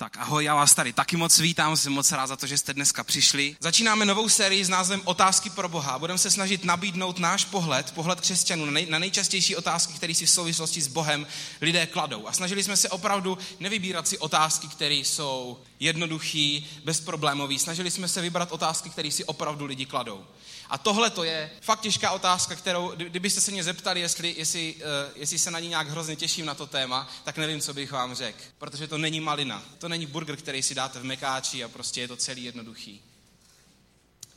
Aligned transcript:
Tak 0.00 0.16
ahoj, 0.16 0.44
já 0.44 0.54
vás 0.54 0.74
tady 0.74 0.92
taky 0.92 1.16
moc 1.16 1.38
vítám, 1.38 1.76
jsem 1.76 1.92
moc 1.92 2.12
rád 2.12 2.26
za 2.26 2.36
to, 2.36 2.46
že 2.46 2.58
jste 2.58 2.74
dneska 2.74 3.04
přišli. 3.04 3.56
Začínáme 3.60 4.04
novou 4.04 4.28
sérii 4.28 4.64
s 4.64 4.68
názvem 4.68 5.02
Otázky 5.04 5.50
pro 5.50 5.68
Boha. 5.68 5.98
Budeme 5.98 6.18
se 6.18 6.30
snažit 6.30 6.64
nabídnout 6.64 7.18
náš 7.18 7.44
pohled, 7.44 7.92
pohled 7.92 8.20
křesťanů 8.20 8.64
na, 8.64 8.70
nej, 8.70 8.86
na 8.90 8.98
nejčastější 8.98 9.56
otázky, 9.56 9.92
které 9.92 10.14
si 10.14 10.26
v 10.26 10.30
souvislosti 10.30 10.82
s 10.82 10.86
Bohem 10.86 11.26
lidé 11.60 11.86
kladou. 11.86 12.28
A 12.28 12.32
snažili 12.32 12.62
jsme 12.62 12.76
se 12.76 12.88
opravdu 12.88 13.38
nevybírat 13.60 14.08
si 14.08 14.18
otázky, 14.18 14.68
které 14.68 14.94
jsou 14.94 15.58
jednoduché, 15.80 16.60
bezproblémové. 16.84 17.58
Snažili 17.58 17.90
jsme 17.90 18.08
se 18.08 18.20
vybrat 18.20 18.52
otázky, 18.52 18.90
které 18.90 19.10
si 19.10 19.24
opravdu 19.24 19.66
lidi 19.66 19.86
kladou. 19.86 20.24
A 20.70 20.78
tohle 20.78 21.10
to 21.10 21.24
je 21.24 21.50
fakt 21.60 21.80
těžká 21.80 22.10
otázka, 22.10 22.54
kterou, 22.54 22.92
kdybyste 22.96 23.40
se 23.40 23.50
mě 23.50 23.64
zeptali, 23.64 24.00
jestli, 24.00 24.34
jestli, 24.38 24.74
uh, 24.74 24.82
jestli 25.14 25.38
se 25.38 25.50
na 25.50 25.60
ní 25.60 25.68
nějak 25.68 25.88
hrozně 25.88 26.16
těším 26.16 26.46
na 26.46 26.54
to 26.54 26.66
téma, 26.66 27.08
tak 27.24 27.36
nevím, 27.36 27.60
co 27.60 27.74
bych 27.74 27.92
vám 27.92 28.14
řekl. 28.14 28.38
Protože 28.58 28.88
to 28.88 28.98
není 28.98 29.20
malina. 29.20 29.62
To 29.78 29.88
není 29.88 30.06
burger, 30.06 30.36
který 30.36 30.62
si 30.62 30.74
dáte 30.74 31.00
v 31.00 31.04
mekáči 31.04 31.64
a 31.64 31.68
prostě 31.68 32.00
je 32.00 32.08
to 32.08 32.16
celý 32.16 32.44
jednoduchý. 32.44 33.02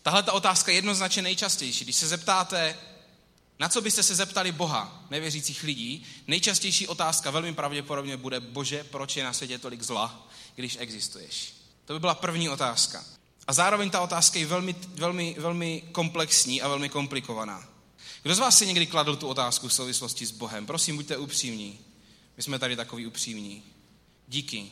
Tahle 0.02 0.24
ta 0.24 0.32
otázka 0.32 0.72
je 0.72 0.78
jednoznačně 0.78 1.22
nejčastější. 1.22 1.86
Když 1.86 1.96
se 1.96 2.08
zeptáte, 2.08 2.78
na 3.60 3.70
co 3.70 3.82
byste 3.82 4.04
se 4.04 4.16
zeptali 4.16 4.52
Boha, 4.52 5.06
nevěřících 5.10 5.64
lidí, 5.64 6.06
nejčastější 6.28 6.88
otázka 6.88 7.32
velmi 7.32 7.54
pravděpodobně 7.54 8.18
bude, 8.18 8.40
bože, 8.40 8.84
proč 8.84 9.16
je 9.16 9.24
na 9.24 9.34
světě 9.34 9.58
tolik 9.58 9.82
zla, 9.82 10.28
když 10.56 10.78
existuješ? 10.80 11.54
To 11.86 11.94
by 11.94 12.00
byla 12.00 12.16
první 12.16 12.50
otázka. 12.50 13.06
A 13.48 13.54
zároveň 13.54 13.90
ta 13.90 14.02
otázka 14.02 14.40
je 14.40 14.46
velmi, 14.46 14.76
velmi, 14.88 15.36
velmi 15.40 15.84
komplexní 15.92 16.62
a 16.62 16.68
velmi 16.68 16.90
komplikovaná. 16.90 17.68
Kdo 18.24 18.36
z 18.36 18.40
vás 18.40 18.58
si 18.58 18.68
někdy 18.68 18.86
kladl 18.88 19.16
tu 19.16 19.28
otázku 19.28 19.68
v 19.68 19.74
souvislosti 19.74 20.26
s 20.26 20.32
Bohem? 20.32 20.66
Prosím, 20.66 20.96
buďte 20.96 21.18
upřímní. 21.18 21.80
My 22.38 22.44
jsme 22.44 22.60
tady 22.60 22.76
takový 22.76 23.08
upřímní. 23.08 23.64
Díky. 24.28 24.72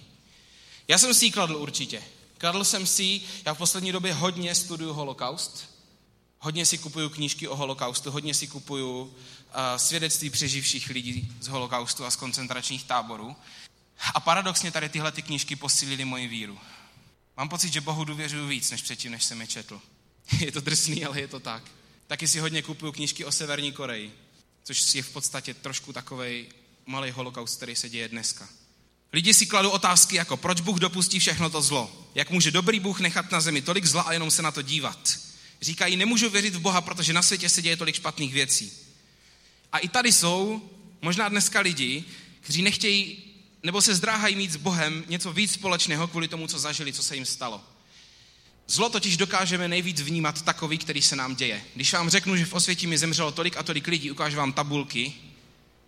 Já 0.88 0.98
jsem 0.98 1.14
si 1.14 1.26
ji 1.26 1.32
kladl 1.32 1.56
určitě. 1.56 2.04
Kladl 2.38 2.64
jsem 2.64 2.88
si, 2.88 3.22
já 3.46 3.54
v 3.54 3.58
poslední 3.58 3.92
době 3.92 4.14
hodně 4.14 4.56
studuju 4.56 4.94
holokaust. 4.94 5.70
Hodně 6.40 6.66
si 6.66 6.78
kupuju 6.78 7.10
knížky 7.10 7.48
o 7.48 7.56
holokaustu, 7.56 8.12
hodně 8.12 8.34
si 8.34 8.48
kupuju 8.48 9.02
uh, 9.02 9.12
svědectví 9.78 10.30
přeživších 10.30 10.90
lidí 10.90 11.32
z 11.42 11.48
holokaustu 11.48 12.06
a 12.06 12.12
z 12.12 12.16
koncentračních 12.16 12.84
táborů. 12.84 13.36
A 14.14 14.20
paradoxně 14.20 14.72
tady 14.72 14.90
tyhle 14.90 15.12
ty 15.12 15.22
knížky 15.22 15.56
posílily 15.56 16.06
moji 16.06 16.28
víru. 16.28 16.60
Mám 17.40 17.50
pocit, 17.50 17.74
že 17.74 17.82
Bohu 17.82 18.04
důvěřuji 18.04 18.48
víc, 18.48 18.72
než 18.72 18.82
předtím, 18.82 19.12
než 19.12 19.24
jsem 19.24 19.42
je 19.42 19.48
četl. 19.48 19.82
je 20.40 20.52
to 20.52 20.62
drsný, 20.62 21.06
ale 21.06 21.22
je 21.22 21.28
to 21.28 21.40
tak. 21.40 21.64
Taky 22.08 22.28
si 22.28 22.40
hodně 22.40 22.62
kupuju 22.62 22.92
knížky 22.92 23.26
o 23.26 23.32
Severní 23.32 23.72
Koreji, 23.72 24.14
což 24.64 24.96
je 24.96 25.04
v 25.04 25.10
podstatě 25.10 25.54
trošku 25.54 25.94
takový 25.94 26.46
malý 26.86 27.12
holokaust, 27.12 27.58
který 27.58 27.76
se 27.76 27.90
děje 27.90 28.08
dneska. 28.08 28.50
Lidi 29.14 29.34
si 29.34 29.46
kladou 29.46 29.70
otázky 29.70 30.16
jako, 30.16 30.38
proč 30.38 30.62
Bůh 30.62 30.80
dopustí 30.80 31.20
všechno 31.20 31.50
to 31.50 31.62
zlo? 31.62 32.10
Jak 32.16 32.30
může 32.30 32.52
dobrý 32.52 32.80
Bůh 32.80 33.00
nechat 33.00 33.32
na 33.32 33.42
zemi 33.42 33.62
tolik 33.62 33.86
zla 33.86 34.02
a 34.02 34.14
jenom 34.14 34.32
se 34.32 34.42
na 34.42 34.52
to 34.52 34.62
dívat? 34.62 35.20
Říkají, 35.62 35.96
nemůžu 35.96 36.30
věřit 36.30 36.56
v 36.56 36.60
Boha, 36.60 36.82
protože 36.82 37.14
na 37.14 37.22
světě 37.22 37.50
se 37.50 37.62
děje 37.62 37.78
tolik 37.78 37.96
špatných 37.96 38.34
věcí. 38.34 38.72
A 39.72 39.78
i 39.78 39.88
tady 39.88 40.12
jsou 40.12 40.70
možná 41.02 41.30
dneska 41.30 41.60
lidi, 41.60 42.04
kteří 42.42 42.62
nechtějí 42.62 43.29
nebo 43.64 43.82
se 43.82 43.96
zdráhají 43.96 44.36
mít 44.36 44.52
s 44.52 44.56
Bohem 44.56 45.04
něco 45.08 45.34
víc 45.34 45.52
společného 45.52 46.08
kvůli 46.08 46.28
tomu, 46.28 46.48
co 46.48 46.60
zažili, 46.60 46.94
co 46.94 47.04
se 47.04 47.16
jim 47.16 47.26
stalo. 47.26 47.64
Zlo 48.68 48.90
totiž 48.90 49.18
dokážeme 49.18 49.68
nejvíc 49.68 50.02
vnímat 50.02 50.42
takový, 50.42 50.78
který 50.78 51.02
se 51.02 51.16
nám 51.16 51.36
děje. 51.36 51.64
Když 51.76 51.94
vám 51.94 52.10
řeknu, 52.10 52.38
že 52.38 52.46
v 52.46 52.54
osvětí 52.54 52.88
mi 52.88 52.98
zemřelo 52.98 53.32
tolik 53.32 53.58
a 53.58 53.64
tolik 53.64 53.88
lidí, 53.88 54.12
ukážu 54.12 54.38
vám 54.38 54.54
tabulky, 54.54 55.14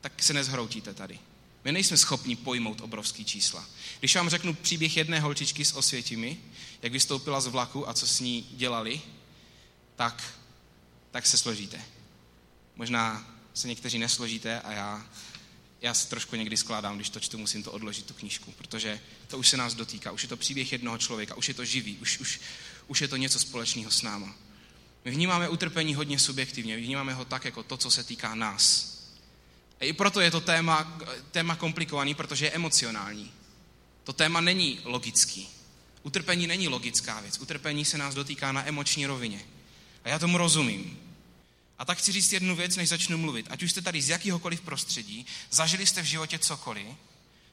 tak 0.02 0.24
se 0.24 0.34
nezhroutíte 0.34 0.94
tady. 0.94 1.20
My 1.64 1.72
nejsme 1.72 1.98
schopni 1.98 2.36
pojmout 2.36 2.82
obrovský 2.82 3.26
čísla. 3.26 3.66
Když 4.00 4.16
vám 4.16 4.30
řeknu 4.30 4.54
příběh 4.54 4.98
jedné 4.98 5.20
holčičky 5.20 5.66
s 5.66 5.74
osvětimi, 5.74 6.38
jak 6.82 6.92
vystoupila 6.92 7.42
z 7.42 7.48
vlaku 7.48 7.90
a 7.90 7.94
co 7.94 8.08
s 8.08 8.20
ní 8.20 8.48
dělali, 8.52 9.02
tak, 9.96 10.24
tak 11.12 11.28
se 11.28 11.38
složíte. 11.38 11.82
Možná 12.76 13.28
se 13.54 13.68
někteří 13.68 14.00
nesložíte 14.00 14.62
a 14.62 14.72
já 14.72 15.06
já 15.82 15.94
se 15.94 16.10
trošku 16.10 16.36
někdy 16.36 16.58
skládám, 16.58 16.96
když 16.96 17.10
to 17.10 17.20
čtu, 17.20 17.38
musím 17.38 17.64
to 17.64 17.72
odložit, 17.72 18.06
tu 18.06 18.14
knížku, 18.14 18.52
protože 18.52 19.00
to 19.28 19.38
už 19.38 19.50
se 19.50 19.58
nás 19.58 19.74
dotýká, 19.74 20.12
už 20.12 20.24
je 20.24 20.30
to 20.30 20.38
příběh 20.38 20.72
jednoho 20.72 20.98
člověka, 20.98 21.36
už 21.36 21.48
je 21.48 21.54
to 21.54 21.66
živý, 21.66 21.98
už, 21.98 22.20
už, 22.20 22.42
už 22.88 23.02
je 23.02 23.08
to 23.08 23.18
něco 23.18 23.40
společného 23.40 23.92
s 23.92 24.02
náma. 24.02 24.36
My 25.06 25.12
vnímáme 25.12 25.50
utrpení 25.50 25.96
hodně 25.96 26.20
subjektivně, 26.20 26.78
vnímáme 26.78 27.14
ho 27.14 27.26
tak 27.26 27.46
jako 27.46 27.64
to, 27.64 27.78
co 27.78 27.92
se 27.92 28.04
týká 28.04 28.36
nás. 28.36 28.92
A 29.80 29.86
i 29.86 29.94
proto 29.94 30.22
je 30.22 30.32
to 30.32 30.42
téma, 30.42 31.00
téma 31.32 31.56
komplikovaný, 31.56 32.14
protože 32.14 32.46
je 32.46 32.52
emocionální. 32.52 33.32
To 34.04 34.14
téma 34.14 34.42
není 34.42 34.80
logický. 34.84 35.50
Utrpení 36.04 36.48
není 36.48 36.68
logická 36.68 37.22
věc. 37.22 37.40
Utrpení 37.40 37.86
se 37.86 37.98
nás 37.98 38.16
dotýká 38.16 38.52
na 38.52 38.68
emoční 38.68 39.06
rovině. 39.06 39.46
A 40.04 40.10
já 40.10 40.20
tomu 40.20 40.38
rozumím. 40.38 41.11
A 41.82 41.86
tak 41.86 41.98
chci 41.98 42.12
říct 42.12 42.34
jednu 42.34 42.56
věc, 42.56 42.76
než 42.76 42.90
začnu 42.90 43.18
mluvit. 43.18 43.48
Ať 43.50 43.64
už 43.64 43.72
jste 43.72 43.82
tady 43.82 44.02
z 44.02 44.10
jakéhokoliv 44.10 44.62
prostředí, 44.62 45.26
zažili 45.52 45.88
jste 45.88 46.02
v 46.02 46.06
životě 46.06 46.40
cokoliv, 46.40 46.88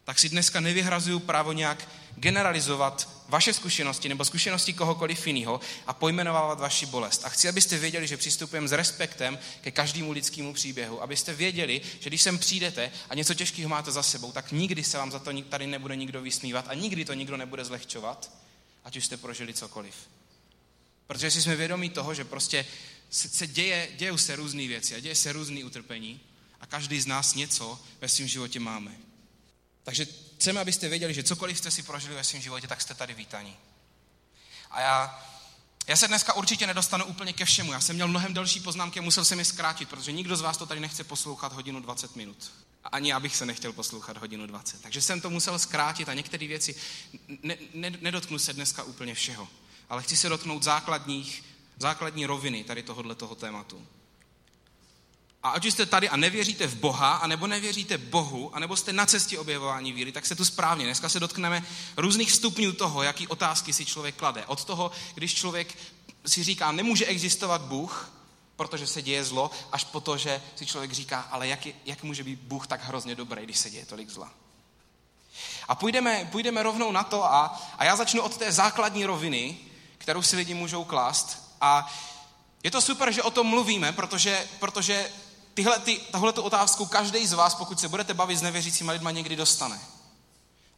tak 0.05 0.19
si 0.19 0.28
dneska 0.28 0.61
nevyhrazuju 0.61 1.19
právo 1.19 1.53
nějak 1.53 1.89
generalizovat 2.16 3.09
vaše 3.28 3.53
zkušenosti 3.55 4.09
nebo 4.09 4.25
zkušenosti 4.25 4.72
kohokoliv 4.72 5.27
jiného 5.27 5.61
a 5.87 5.93
pojmenovávat 5.93 6.61
vaši 6.61 6.87
bolest. 6.87 7.25
A 7.25 7.28
chci, 7.28 7.49
abyste 7.49 7.78
věděli, 7.78 8.06
že 8.06 8.17
přistupujeme 8.17 8.69
s 8.69 8.72
respektem 8.72 9.38
ke 9.61 9.71
každému 9.71 10.12
lidskému 10.12 10.55
příběhu. 10.55 11.03
Abyste 11.03 11.34
věděli, 11.34 11.81
že 12.00 12.11
když 12.11 12.22
sem 12.22 12.38
přijdete 12.38 12.91
a 13.11 13.15
něco 13.15 13.34
těžkého 13.34 13.69
máte 13.69 13.93
za 13.93 14.03
sebou, 14.03 14.33
tak 14.33 14.53
nikdy 14.53 14.84
se 14.84 14.99
vám 14.99 15.11
za 15.11 15.19
to 15.19 15.43
tady 15.43 15.67
nebude 15.67 15.97
nikdo 15.97 16.22
vysmívat 16.22 16.65
a 16.69 16.75
nikdy 16.75 17.05
to 17.05 17.15
nikdo 17.15 17.37
nebude 17.37 17.65
zlehčovat, 17.65 18.31
ať 18.84 18.97
už 18.97 19.05
jste 19.05 19.17
prožili 19.17 19.55
cokoliv. 19.55 19.94
Protože 21.06 21.31
si 21.31 21.43
jsme 21.43 21.56
vědomí 21.56 21.91
toho, 21.91 22.15
že 22.15 22.25
prostě 22.25 22.67
se 23.10 23.46
děje, 23.46 23.88
dějou 23.96 24.19
se 24.19 24.36
různé 24.36 24.66
věci 24.66 24.94
a 24.94 25.00
děje 25.00 25.14
se 25.14 25.32
různé 25.32 25.64
utrpení 25.64 26.20
a 26.60 26.66
každý 26.66 27.00
z 27.00 27.06
nás 27.06 27.34
něco 27.34 27.80
ve 28.00 28.08
svém 28.08 28.28
životě 28.28 28.60
máme. 28.60 28.96
Takže 29.82 30.06
chceme, 30.36 30.60
abyste 30.60 30.88
věděli, 30.88 31.14
že 31.14 31.22
cokoliv 31.22 31.58
jste 31.58 31.70
si 31.70 31.82
prožili 31.82 32.14
ve 32.14 32.24
svém 32.24 32.42
životě, 32.42 32.66
tak 32.66 32.80
jste 32.80 32.94
tady 32.94 33.14
vítaní. 33.14 33.56
A 34.70 34.80
já, 34.80 35.28
já 35.86 35.96
se 35.96 36.08
dneska 36.08 36.32
určitě 36.32 36.66
nedostanu 36.66 37.04
úplně 37.04 37.32
ke 37.32 37.44
všemu. 37.44 37.72
Já 37.72 37.80
jsem 37.80 37.96
měl 37.96 38.08
mnohem 38.08 38.34
delší 38.34 38.60
poznámky 38.60 38.98
a 38.98 39.02
musel 39.02 39.25
jsem 39.25 39.38
je 39.38 39.44
zkrátit, 39.44 39.88
protože 39.88 40.12
nikdo 40.12 40.36
z 40.36 40.40
vás 40.40 40.56
to 40.56 40.66
tady 40.66 40.80
nechce 40.80 41.04
poslouchat 41.04 41.52
hodinu 41.52 41.80
20 41.80 42.16
minut. 42.16 42.52
Ani 42.84 43.10
já 43.10 43.20
bych 43.20 43.36
se 43.36 43.46
nechtěl 43.46 43.72
poslouchat 43.72 44.16
hodinu 44.16 44.46
20. 44.46 44.82
Takže 44.82 45.02
jsem 45.02 45.20
to 45.20 45.30
musel 45.30 45.58
zkrátit 45.58 46.08
a 46.08 46.14
některé 46.14 46.46
věci, 46.46 46.75
ne, 47.42 47.56
ne, 47.75 47.90
nedotknu 48.00 48.38
se 48.38 48.52
dneska 48.52 48.82
úplně 48.82 49.14
všeho. 49.14 49.48
Ale 49.88 50.02
chci 50.02 50.16
se 50.16 50.28
dotknout 50.28 50.62
základních 50.62 51.44
základní 51.78 52.27
roviny 52.27 52.65
tady 52.65 52.83
tohohle 52.83 53.15
toho 53.15 53.34
tématu. 53.34 53.87
A 55.43 55.50
ať 55.50 55.65
jste 55.65 55.87
tady 55.87 56.09
a 56.09 56.16
nevěříte 56.16 56.66
v 56.66 56.77
Boha, 56.77 57.16
anebo 57.16 57.47
nevěříte 57.47 57.99
Bohu, 57.99 58.56
anebo 58.56 58.77
jste 58.77 58.93
na 58.93 59.06
cestě 59.06 59.39
objevování 59.39 59.93
víry, 59.93 60.12
tak 60.12 60.27
se 60.27 60.34
tu 60.34 60.44
správně. 60.44 60.84
Dneska 60.84 61.09
se 61.09 61.21
dotkneme 61.21 61.67
různých 61.97 62.33
stupňů 62.33 62.72
toho, 62.72 63.03
jaký 63.03 63.28
otázky 63.28 63.72
si 63.72 63.84
člověk 63.84 64.15
klade. 64.15 64.47
Od 64.47 64.65
toho, 64.65 64.91
když 65.15 65.34
člověk 65.34 65.78
si 66.27 66.44
říká, 66.44 66.72
nemůže 66.72 67.06
existovat 67.06 67.62
Bůh, 67.62 68.12
protože 68.56 68.87
se 68.87 69.03
děje 69.03 69.25
zlo, 69.25 69.50
až 69.72 69.84
po 69.84 70.00
to, 70.00 70.17
že 70.17 70.43
si 70.56 70.67
člověk 70.67 70.93
říká, 70.93 71.21
ale 71.21 71.49
jak, 71.49 71.67
je, 71.67 71.72
jak 71.87 72.03
může 72.03 72.25
být 72.25 72.41
Bůh 72.41 72.67
tak 72.67 72.84
hrozně 72.84 73.15
dobrý, 73.15 73.44
když 73.44 73.59
se 73.59 73.71
děje 73.71 73.87
tolik 73.87 74.11
zla. 74.11 74.33
A 75.69 75.75
půjdeme, 75.75 76.28
půjdeme 76.33 76.62
rovnou 76.62 76.93
na 76.93 77.03
to 77.03 77.25
a, 77.25 77.62
a 77.78 77.84
já 77.84 77.97
začnu 77.97 78.22
od 78.22 78.37
té 78.37 78.53
základní 78.53 79.06
roviny, 79.06 79.56
kterou 79.99 80.22
si 80.22 80.37
lidi 80.37 80.55
můžou 80.55 80.84
klást, 80.84 81.47
a 81.60 81.92
je 82.62 82.70
to 82.70 82.80
super, 82.80 83.12
že 83.12 83.22
o 83.22 83.30
tom 83.30 83.46
mluvíme, 83.46 83.92
protože, 83.92 84.48
protože 84.60 85.10
tyhle, 85.54 85.78
ty, 85.78 86.00
tahle 86.10 86.32
tu 86.32 86.42
otázku 86.42 86.86
každý 86.86 87.26
z 87.26 87.32
vás, 87.32 87.54
pokud 87.54 87.80
se 87.80 87.88
budete 87.88 88.14
bavit 88.14 88.36
s 88.36 88.42
nevěřícími 88.42 88.92
lidmi, 88.92 89.08
někdy 89.12 89.36
dostane. 89.36 89.80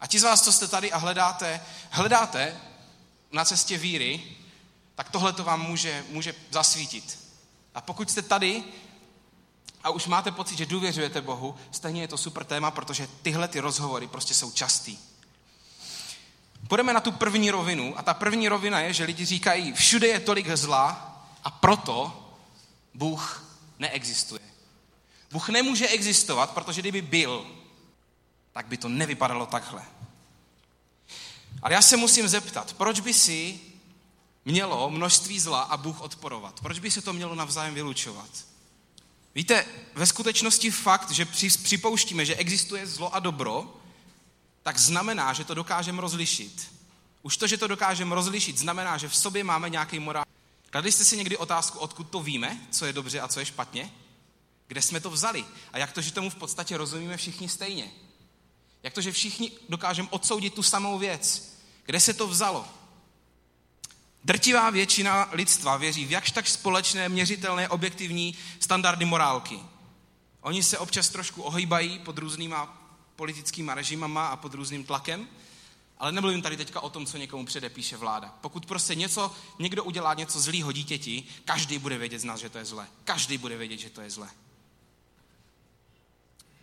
A 0.00 0.06
ti 0.06 0.20
z 0.20 0.22
vás, 0.22 0.42
co 0.42 0.52
jste 0.52 0.68
tady 0.68 0.92
a 0.92 0.98
hledáte, 0.98 1.64
hledáte 1.90 2.60
na 3.32 3.44
cestě 3.44 3.78
víry, 3.78 4.36
tak 4.94 5.10
tohle 5.10 5.32
to 5.32 5.44
vám 5.44 5.62
může, 5.62 6.04
může 6.08 6.34
zasvítit. 6.50 7.18
A 7.74 7.80
pokud 7.80 8.10
jste 8.10 8.22
tady 8.22 8.64
a 9.84 9.90
už 9.90 10.06
máte 10.06 10.30
pocit, 10.30 10.58
že 10.58 10.66
důvěřujete 10.66 11.20
Bohu, 11.20 11.56
stejně 11.70 12.00
je 12.00 12.08
to 12.08 12.18
super 12.18 12.44
téma, 12.44 12.70
protože 12.70 13.08
tyhle 13.22 13.48
ty 13.48 13.60
rozhovory 13.60 14.06
prostě 14.06 14.34
jsou 14.34 14.50
častý. 14.50 14.98
Půjdeme 16.68 16.92
na 16.92 17.00
tu 17.00 17.12
první 17.12 17.50
rovinu 17.50 17.98
a 17.98 18.02
ta 18.02 18.14
první 18.14 18.48
rovina 18.48 18.80
je, 18.80 18.92
že 18.92 19.04
lidi 19.04 19.24
říkají, 19.24 19.72
všude 19.72 20.06
je 20.06 20.20
tolik 20.20 20.56
zla 20.56 21.16
a 21.44 21.50
proto 21.50 22.26
Bůh 22.94 23.44
neexistuje. 23.78 24.40
Bůh 25.32 25.48
nemůže 25.48 25.88
existovat, 25.88 26.50
protože 26.50 26.80
kdyby 26.80 27.02
byl, 27.02 27.46
tak 28.52 28.66
by 28.66 28.76
to 28.76 28.88
nevypadalo 28.88 29.46
takhle. 29.46 29.82
Ale 31.62 31.74
já 31.74 31.82
se 31.82 31.96
musím 31.96 32.28
zeptat, 32.28 32.72
proč 32.72 33.00
by 33.00 33.14
si 33.14 33.60
mělo 34.44 34.90
množství 34.90 35.40
zla 35.40 35.62
a 35.62 35.76
Bůh 35.76 36.00
odporovat? 36.00 36.60
Proč 36.60 36.78
by 36.78 36.90
se 36.90 37.02
to 37.02 37.12
mělo 37.12 37.34
navzájem 37.34 37.74
vylučovat? 37.74 38.30
Víte, 39.34 39.66
ve 39.94 40.06
skutečnosti 40.06 40.70
fakt, 40.70 41.10
že 41.10 41.24
připouštíme, 41.62 42.24
že 42.24 42.36
existuje 42.36 42.86
zlo 42.86 43.14
a 43.14 43.18
dobro, 43.18 43.79
tak 44.70 44.78
znamená, 44.78 45.32
že 45.32 45.44
to 45.44 45.54
dokážeme 45.54 46.00
rozlišit. 46.00 46.74
Už 47.22 47.36
to, 47.36 47.46
že 47.46 47.58
to 47.58 47.66
dokážeme 47.66 48.14
rozlišit, 48.14 48.58
znamená, 48.58 48.98
že 48.98 49.08
v 49.08 49.16
sobě 49.16 49.44
máme 49.44 49.70
nějaký 49.70 49.98
morál. 49.98 50.24
Kladli 50.70 50.92
jste 50.92 51.04
si 51.04 51.16
někdy 51.16 51.36
otázku, 51.36 51.78
odkud 51.78 52.10
to 52.10 52.22
víme, 52.22 52.60
co 52.70 52.86
je 52.86 52.92
dobře 52.92 53.20
a 53.20 53.28
co 53.28 53.40
je 53.40 53.46
špatně? 53.46 53.90
Kde 54.68 54.82
jsme 54.82 55.00
to 55.00 55.10
vzali? 55.10 55.44
A 55.72 55.78
jak 55.78 55.92
to, 55.92 56.00
že 56.00 56.12
tomu 56.12 56.30
v 56.30 56.34
podstatě 56.34 56.76
rozumíme 56.76 57.16
všichni 57.16 57.48
stejně? 57.48 57.90
Jak 58.82 58.94
to, 58.94 59.00
že 59.00 59.12
všichni 59.12 59.52
dokážeme 59.68 60.08
odsoudit 60.10 60.54
tu 60.54 60.62
samou 60.62 60.98
věc? 60.98 61.54
Kde 61.86 62.00
se 62.00 62.14
to 62.14 62.26
vzalo? 62.26 62.68
Drtivá 64.24 64.70
většina 64.70 65.28
lidstva 65.32 65.76
věří 65.76 66.04
v 66.04 66.10
jakž 66.10 66.30
tak 66.30 66.46
společné, 66.48 67.08
měřitelné, 67.08 67.68
objektivní 67.68 68.34
standardy 68.60 69.04
morálky. 69.04 69.58
Oni 70.40 70.62
se 70.62 70.78
občas 70.78 71.08
trošku 71.08 71.42
ohýbají 71.42 71.98
pod 71.98 72.18
různýma 72.18 72.79
politickýma 73.20 73.74
režimama 73.74 74.26
a 74.26 74.36
pod 74.36 74.54
různým 74.54 74.84
tlakem, 74.84 75.28
ale 75.98 76.12
nemluvím 76.12 76.42
tady 76.42 76.56
teďka 76.56 76.80
o 76.80 76.90
tom, 76.90 77.06
co 77.06 77.16
někomu 77.16 77.46
předepíše 77.46 77.96
vláda. 77.96 78.34
Pokud 78.40 78.66
prostě 78.66 78.94
něco, 78.94 79.32
někdo 79.58 79.84
udělá 79.84 80.14
něco 80.14 80.40
zlýho 80.40 80.72
dítěti, 80.72 81.24
každý 81.44 81.78
bude 81.78 81.98
vědět 81.98 82.18
z 82.18 82.24
nás, 82.24 82.40
že 82.40 82.48
to 82.48 82.58
je 82.58 82.64
zlé. 82.64 82.86
Každý 83.04 83.38
bude 83.38 83.56
vědět, 83.56 83.76
že 83.76 83.90
to 83.90 84.00
je 84.00 84.10
zlé. 84.10 84.28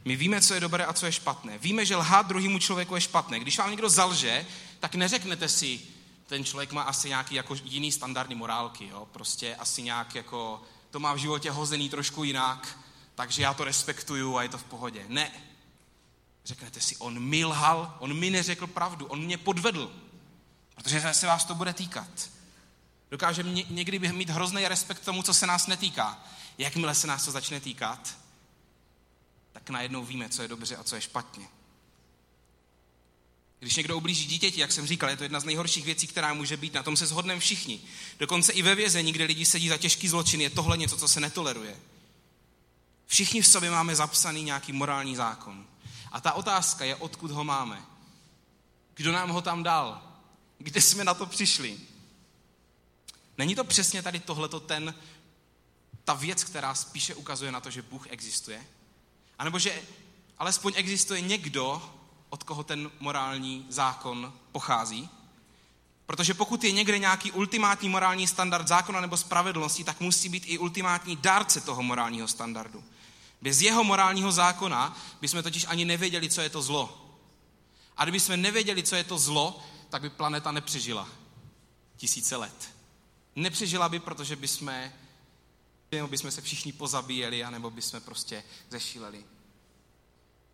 My 0.05 0.15
víme, 0.15 0.41
co 0.41 0.53
je 0.53 0.59
dobré 0.59 0.85
a 0.85 0.93
co 0.93 1.05
je 1.05 1.11
špatné. 1.11 1.57
Víme, 1.57 1.85
že 1.85 1.95
lhát 1.95 2.27
druhému 2.27 2.59
člověku 2.59 2.95
je 2.95 3.01
špatné. 3.01 3.39
Když 3.39 3.57
vám 3.57 3.69
někdo 3.69 3.89
zalže, 3.89 4.45
tak 4.79 4.95
neřeknete 4.95 5.49
si, 5.49 5.81
ten 6.27 6.45
člověk 6.45 6.71
má 6.71 6.81
asi 6.81 7.09
nějaký 7.09 7.35
jako 7.35 7.55
jiný 7.63 7.91
standardní 7.91 8.35
morálky, 8.35 8.87
jo? 8.87 9.07
prostě 9.11 9.55
asi 9.55 9.81
nějak 9.81 10.15
jako, 10.15 10.61
to 10.91 10.99
má 10.99 11.13
v 11.13 11.17
životě 11.17 11.51
hozený 11.51 11.89
trošku 11.89 12.23
jinak, 12.23 12.79
takže 13.15 13.41
já 13.41 13.53
to 13.53 13.63
respektuju 13.63 14.37
a 14.37 14.43
je 14.43 14.49
to 14.49 14.57
v 14.57 14.63
pohodě. 14.63 15.05
Ne. 15.07 15.31
Řeknete 16.47 16.81
si, 16.81 16.97
on 16.97 17.19
mi 17.19 17.45
lhal, 17.45 17.97
on 17.99 18.19
mi 18.19 18.29
neřekl 18.29 18.67
pravdu, 18.67 19.05
on 19.05 19.21
mě 19.21 19.37
podvedl, 19.37 19.91
protože 20.75 21.13
se 21.13 21.27
vás 21.27 21.45
to 21.45 21.55
bude 21.55 21.73
týkat. 21.73 22.29
Dokáže 23.11 23.43
někdy 23.69 23.99
mít 23.99 24.29
hrozný 24.29 24.67
respekt 24.67 25.05
tomu, 25.05 25.23
co 25.23 25.33
se 25.33 25.47
nás 25.47 25.67
netýká. 25.67 26.23
Jakmile 26.57 26.95
se 26.95 27.07
nás 27.07 27.25
to 27.25 27.31
začne 27.31 27.59
týkat, 27.59 28.17
tak 29.51 29.69
najednou 29.69 30.05
víme, 30.05 30.29
co 30.29 30.41
je 30.41 30.47
dobře 30.47 30.75
a 30.75 30.83
co 30.83 30.95
je 30.95 31.01
špatně. 31.01 31.47
Když 33.59 33.75
někdo 33.75 33.97
ublíží 33.97 34.25
dítěti, 34.25 34.61
jak 34.61 34.71
jsem 34.71 34.87
říkal, 34.87 35.09
je 35.09 35.17
to 35.17 35.23
jedna 35.23 35.39
z 35.39 35.45
nejhorších 35.45 35.85
věcí, 35.85 36.07
která 36.07 36.33
může 36.33 36.57
být. 36.57 36.73
Na 36.73 36.83
tom 36.83 36.97
se 36.97 37.07
shodneme 37.07 37.39
všichni. 37.39 37.81
Dokonce 38.19 38.53
i 38.53 38.61
ve 38.61 38.75
vězení, 38.75 39.13
kde 39.13 39.25
lidi 39.25 39.45
sedí 39.45 39.69
za 39.69 39.77
těžký 39.77 40.07
zločin, 40.07 40.41
je 40.41 40.49
tohle 40.49 40.77
něco, 40.77 40.97
co 40.97 41.07
se 41.07 41.19
netoleruje. 41.19 41.79
Všichni 43.07 43.41
v 43.41 43.47
sobě 43.47 43.71
máme 43.71 43.95
zapsaný 43.95 44.43
nějaký 44.43 44.73
morální 44.73 45.15
zákon. 45.15 45.65
A 46.11 46.21
ta 46.21 46.33
otázka 46.33 46.85
je, 46.85 46.95
odkud 46.95 47.31
ho 47.31 47.43
máme. 47.43 47.85
Kdo 48.93 49.11
nám 49.11 49.29
ho 49.29 49.41
tam 49.41 49.63
dal? 49.63 50.01
Kde 50.57 50.81
jsme 50.81 51.03
na 51.03 51.13
to 51.13 51.25
přišli? 51.25 51.79
Není 53.37 53.55
to 53.55 53.63
přesně 53.63 54.03
tady 54.03 54.19
tohleto 54.19 54.59
ten, 54.59 54.93
ta 56.03 56.13
věc, 56.13 56.43
která 56.43 56.75
spíše 56.75 57.15
ukazuje 57.15 57.51
na 57.51 57.59
to, 57.59 57.71
že 57.71 57.81
Bůh 57.81 58.07
existuje? 58.07 58.65
A 59.39 59.43
nebo 59.43 59.59
že 59.59 59.81
alespoň 60.37 60.73
existuje 60.75 61.21
někdo, 61.21 61.93
od 62.29 62.43
koho 62.43 62.63
ten 62.63 62.91
morální 62.99 63.65
zákon 63.69 64.33
pochází. 64.51 65.09
Protože 66.05 66.33
pokud 66.33 66.63
je 66.63 66.71
někde 66.71 66.99
nějaký 66.99 67.31
ultimátní 67.31 67.89
morální 67.89 68.27
standard 68.27 68.67
zákona 68.67 69.01
nebo 69.01 69.17
spravedlnosti, 69.17 69.83
tak 69.83 69.99
musí 69.99 70.29
být 70.29 70.43
i 70.45 70.57
ultimátní 70.57 71.15
dárce 71.15 71.61
toho 71.61 71.83
morálního 71.83 72.27
standardu. 72.27 72.83
Bez 73.41 73.61
jeho 73.61 73.83
morálního 73.83 74.31
zákona 74.31 74.97
bychom 75.21 75.43
totiž 75.43 75.65
ani 75.67 75.85
nevěděli, 75.85 76.29
co 76.29 76.41
je 76.41 76.49
to 76.49 76.61
zlo. 76.61 77.07
A 77.97 78.05
kdybychom 78.05 78.41
nevěděli, 78.41 78.83
co 78.83 78.95
je 78.95 79.03
to 79.03 79.17
zlo, 79.17 79.63
tak 79.89 80.01
by 80.01 80.09
planeta 80.09 80.51
nepřežila 80.51 81.09
tisíce 81.97 82.35
let. 82.35 82.69
Nepřežila 83.35 83.89
by, 83.89 83.99
protože 83.99 84.35
bychom, 84.35 84.91
bychom 86.07 86.31
se 86.31 86.41
všichni 86.41 86.71
pozabíjeli, 86.71 87.43
anebo 87.43 87.69
bychom 87.69 88.01
prostě 88.01 88.43
zešíleli. 88.69 89.25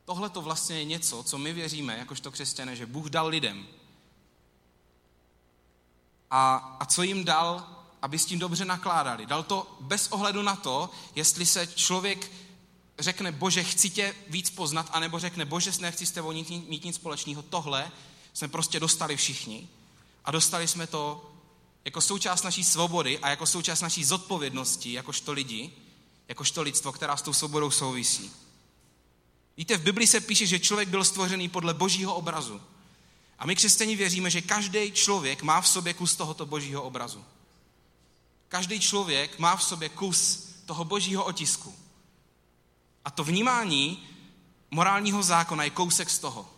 Tohle 0.06 0.30
to 0.30 0.42
vlastně 0.42 0.78
je 0.78 0.86
něco, 0.86 1.24
co 1.24 1.38
my 1.38 1.54
věříme, 1.54 1.98
jakožto 1.98 2.32
křesťané, 2.32 2.76
že 2.76 2.86
Bůh 2.86 3.10
dal 3.10 3.28
lidem. 3.28 3.68
A, 6.32 6.56
a 6.80 6.86
co 6.86 7.04
jim 7.04 7.26
dal, 7.26 7.84
aby 8.02 8.20
s 8.20 8.26
tím 8.26 8.40
dobře 8.40 8.66
nakládali. 8.66 9.26
Dal 9.26 9.44
to 9.44 9.78
bez 9.80 10.08
ohledu 10.08 10.42
na 10.42 10.56
to, 10.56 10.90
jestli 11.16 11.46
se 11.46 11.68
člověk 11.68 12.32
řekne, 13.04 13.32
bože, 13.32 13.64
chci 13.64 13.90
tě 13.90 14.16
víc 14.28 14.50
poznat, 14.50 14.90
anebo 14.92 15.20
řekne, 15.20 15.46
bože, 15.46 15.72
nechci 15.80 16.06
s 16.06 16.12
tebou 16.12 16.34
mít, 16.34 16.50
mít 16.50 16.84
nic 16.84 16.96
společného. 16.96 17.42
Tohle 17.42 17.92
jsme 18.34 18.48
prostě 18.48 18.80
dostali 18.80 19.18
všichni. 19.18 19.68
A 20.26 20.32
dostali 20.32 20.68
jsme 20.68 20.88
to 20.88 21.32
jako 21.86 22.02
součást 22.02 22.44
naší 22.44 22.64
svobody 22.64 23.20
a 23.20 23.30
jako 23.30 23.46
součást 23.46 23.82
naší 23.82 24.04
zodpovědnosti, 24.04 24.94
jakožto 24.94 25.32
lidi, 25.32 25.72
jakožto 26.28 26.62
lidstvo, 26.62 26.92
která 26.92 27.18
s 27.18 27.22
tou 27.22 27.34
svobodou 27.34 27.72
souvisí. 27.72 28.32
Víte, 29.58 29.78
v 29.78 29.82
Biblii 29.82 30.08
se 30.08 30.22
píše, 30.22 30.48
že 30.48 30.60
člověk 30.60 30.90
byl 30.90 31.04
stvořený 31.04 31.50
podle 31.50 31.74
božího 31.74 32.16
obrazu. 32.16 32.62
A 33.40 33.46
my 33.46 33.56
křesťani 33.56 33.96
věříme, 33.96 34.30
že 34.30 34.42
každý 34.42 34.92
člověk 34.92 35.44
má 35.44 35.62
v 35.62 35.68
sobě 35.68 35.94
kus 35.94 36.16
tohoto 36.16 36.46
božího 36.46 36.84
obrazu. 36.84 37.26
Každý 38.48 38.80
člověk 38.80 39.40
má 39.40 39.56
v 39.56 39.64
sobě 39.64 39.90
kus 39.90 40.50
toho 40.66 40.86
božího 40.86 41.24
otisku. 41.24 41.76
A 43.06 43.12
to 43.12 43.24
vnímání 43.24 44.08
morálního 44.72 45.24
zákona 45.24 45.64
je 45.64 45.70
kousek 45.70 46.10
z 46.10 46.20
toho. 46.20 46.50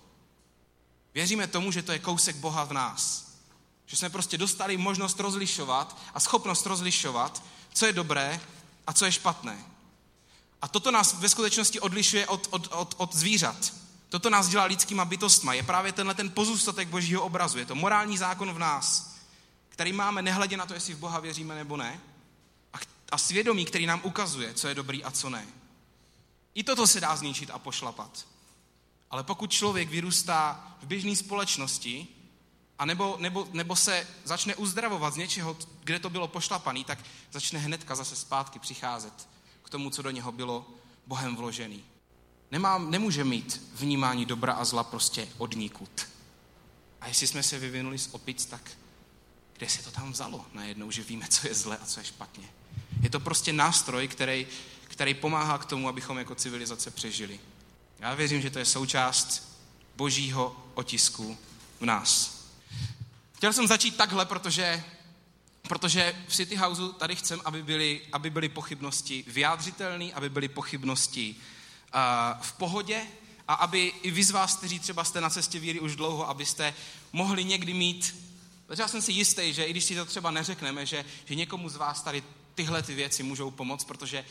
Věříme 1.14 1.48
tomu, 1.48 1.72
že 1.72 1.82
to 1.82 1.92
je 1.92 2.00
kousek 2.00 2.36
Boha 2.36 2.64
v 2.64 2.74
nás. 2.74 3.32
Že 3.86 3.96
jsme 3.96 4.10
prostě 4.10 4.38
dostali 4.38 4.78
možnost 4.78 5.20
rozlišovat 5.20 5.98
a 6.14 6.20
schopnost 6.20 6.66
rozlišovat, 6.66 7.44
co 7.74 7.86
je 7.86 7.94
dobré 7.94 8.42
a 8.88 8.94
co 8.94 9.06
je 9.06 9.12
špatné. 9.12 9.66
A 10.62 10.68
toto 10.68 10.92
nás 10.92 11.14
ve 11.14 11.30
skutečnosti 11.30 11.80
odlišuje 11.80 12.28
od, 12.28 12.48
od, 12.52 12.68
od, 12.72 12.96
od 12.98 13.16
zvířat. 13.16 13.74
Toto 14.10 14.30
nás 14.30 14.48
dělá 14.48 14.64
lidskýma 14.64 15.06
bytostma. 15.06 15.54
Je 15.54 15.64
právě 15.64 15.92
tenhle 15.92 16.16
ten 16.16 16.32
pozůstatek 16.32 16.88
božího 16.88 17.24
obrazu. 17.24 17.60
Je 17.60 17.66
to 17.66 17.76
morální 17.76 18.18
zákon 18.18 18.54
v 18.54 18.60
nás, 18.60 19.16
který 19.70 19.94
máme 19.94 20.22
nehledě 20.22 20.58
na 20.58 20.66
to, 20.66 20.74
jestli 20.74 20.94
v 20.94 21.00
Boha 21.00 21.20
věříme 21.20 21.56
nebo 21.56 21.78
ne. 21.78 22.00
A, 22.74 22.78
a 23.12 23.18
svědomí, 23.18 23.66
který 23.66 23.86
nám 23.86 24.02
ukazuje, 24.04 24.54
co 24.54 24.68
je 24.68 24.76
dobrý 24.76 25.04
a 25.04 25.12
co 25.12 25.30
ne. 25.30 25.48
I 26.56 26.63
toto 26.63 26.88
se 26.88 27.02
dá 27.02 27.16
zničit 27.16 27.50
a 27.50 27.60
pošlapat. 27.60 28.28
Ale 29.10 29.24
pokud 29.24 29.52
člověk 29.52 29.90
vyrůstá 29.90 30.75
v 30.81 30.86
běžné 30.86 31.16
společnosti, 31.16 32.07
a 32.80 32.86
nebo, 32.86 33.18
nebo, 33.19 33.48
nebo 33.54 33.75
se 33.75 34.07
začne 34.24 34.56
uzdravovat 34.56 35.13
z 35.13 35.18
něčeho, 35.18 35.58
kde 35.84 36.00
to 36.00 36.10
bylo 36.10 36.27
pošlapaný, 36.27 36.84
tak 36.84 37.00
začne 37.32 37.60
hnedka 37.60 37.96
zase 37.96 38.15
zpátky 38.15 38.60
přicházet 38.60 39.27
k 39.63 39.70
tomu, 39.70 39.89
co 39.89 40.01
do 40.01 40.12
něho 40.12 40.32
bylo 40.32 40.68
Bohem 41.08 41.36
vložený. 41.36 41.84
Nemám, 42.51 42.91
nemůže 42.91 43.24
mít 43.24 43.62
vnímání 43.74 44.25
dobra 44.25 44.53
a 44.53 44.65
zla 44.65 44.84
prostě 44.84 45.27
odnikud. 45.38 46.08
A 47.01 47.08
jestli 47.08 47.27
jsme 47.27 47.44
se 47.44 47.60
vyvinuli 47.60 48.00
z 48.00 48.10
opic, 48.12 48.46
tak 48.46 48.72
kde 49.58 49.70
se 49.70 49.84
to 49.84 49.91
tam 49.91 50.12
vzalo 50.12 50.46
najednou, 50.53 50.91
že 50.91 51.03
víme, 51.03 51.27
co 51.27 51.48
je 51.48 51.56
zle 51.56 51.77
a 51.77 51.86
co 51.86 52.00
je 52.00 52.06
špatně. 52.06 52.50
Je 53.01 53.10
to 53.10 53.20
prostě 53.20 53.53
nástroj, 53.53 54.08
který, 54.08 54.48
který 54.96 55.14
pomáhá 55.14 55.58
k 55.58 55.66
tomu, 55.66 55.90
abychom 55.90 56.18
jako 56.18 56.36
civilizace 56.36 56.92
přežili. 56.92 57.40
Já 58.00 58.14
věřím, 58.14 58.42
že 58.42 58.50
to 58.50 58.60
je 58.60 58.66
součást 58.66 59.60
božího 59.96 60.66
otisku 60.74 61.38
v 61.80 61.86
nás. 61.86 62.42
Chtěl 63.34 63.54
jsem 63.54 63.68
začít 63.68 63.98
takhle, 63.98 64.25
protože 64.25 64.84
Protože 65.68 66.16
v 66.28 66.36
City 66.36 66.56
Houseu 66.56 66.92
tady 66.92 67.16
chcem, 67.16 67.42
aby 67.46 67.64
byly, 67.64 68.02
aby 68.12 68.30
byly 68.30 68.50
pochybnosti 68.50 69.24
vyjádřitelné, 69.28 70.14
aby 70.14 70.30
byly 70.30 70.48
pochybnosti 70.48 71.36
uh, 71.36 72.42
v 72.42 72.54
pohodě 72.54 73.02
a 73.48 73.54
aby 73.54 73.94
i 74.02 74.12
vy 74.12 74.24
z 74.24 74.32
vás, 74.32 74.56
kteří 74.56 74.80
třeba 74.80 75.04
jste 75.04 75.22
na 75.22 75.30
cestě 75.30 75.60
víry 75.60 75.80
už 75.80 75.96
dlouho, 75.96 76.30
abyste 76.30 76.74
mohli 77.14 77.44
někdy 77.44 77.74
mít, 77.74 78.16
protože 78.68 78.82
já 78.82 78.88
jsem 78.88 79.02
si 79.02 79.12
jistý, 79.12 79.54
že 79.54 79.64
i 79.64 79.72
když 79.72 79.84
si 79.84 79.96
to 79.96 80.06
třeba 80.06 80.32
neřekneme, 80.32 80.86
že, 80.86 81.06
že 81.25 81.36
někomu 81.36 81.70
z 81.70 81.75
vás 81.75 82.02
tady 82.02 82.24
tyhle 82.56 82.84
ty 82.84 82.96
věci 82.96 83.24
můžou 83.24 83.52
pomoct, 83.52 83.84
protože 83.84 84.25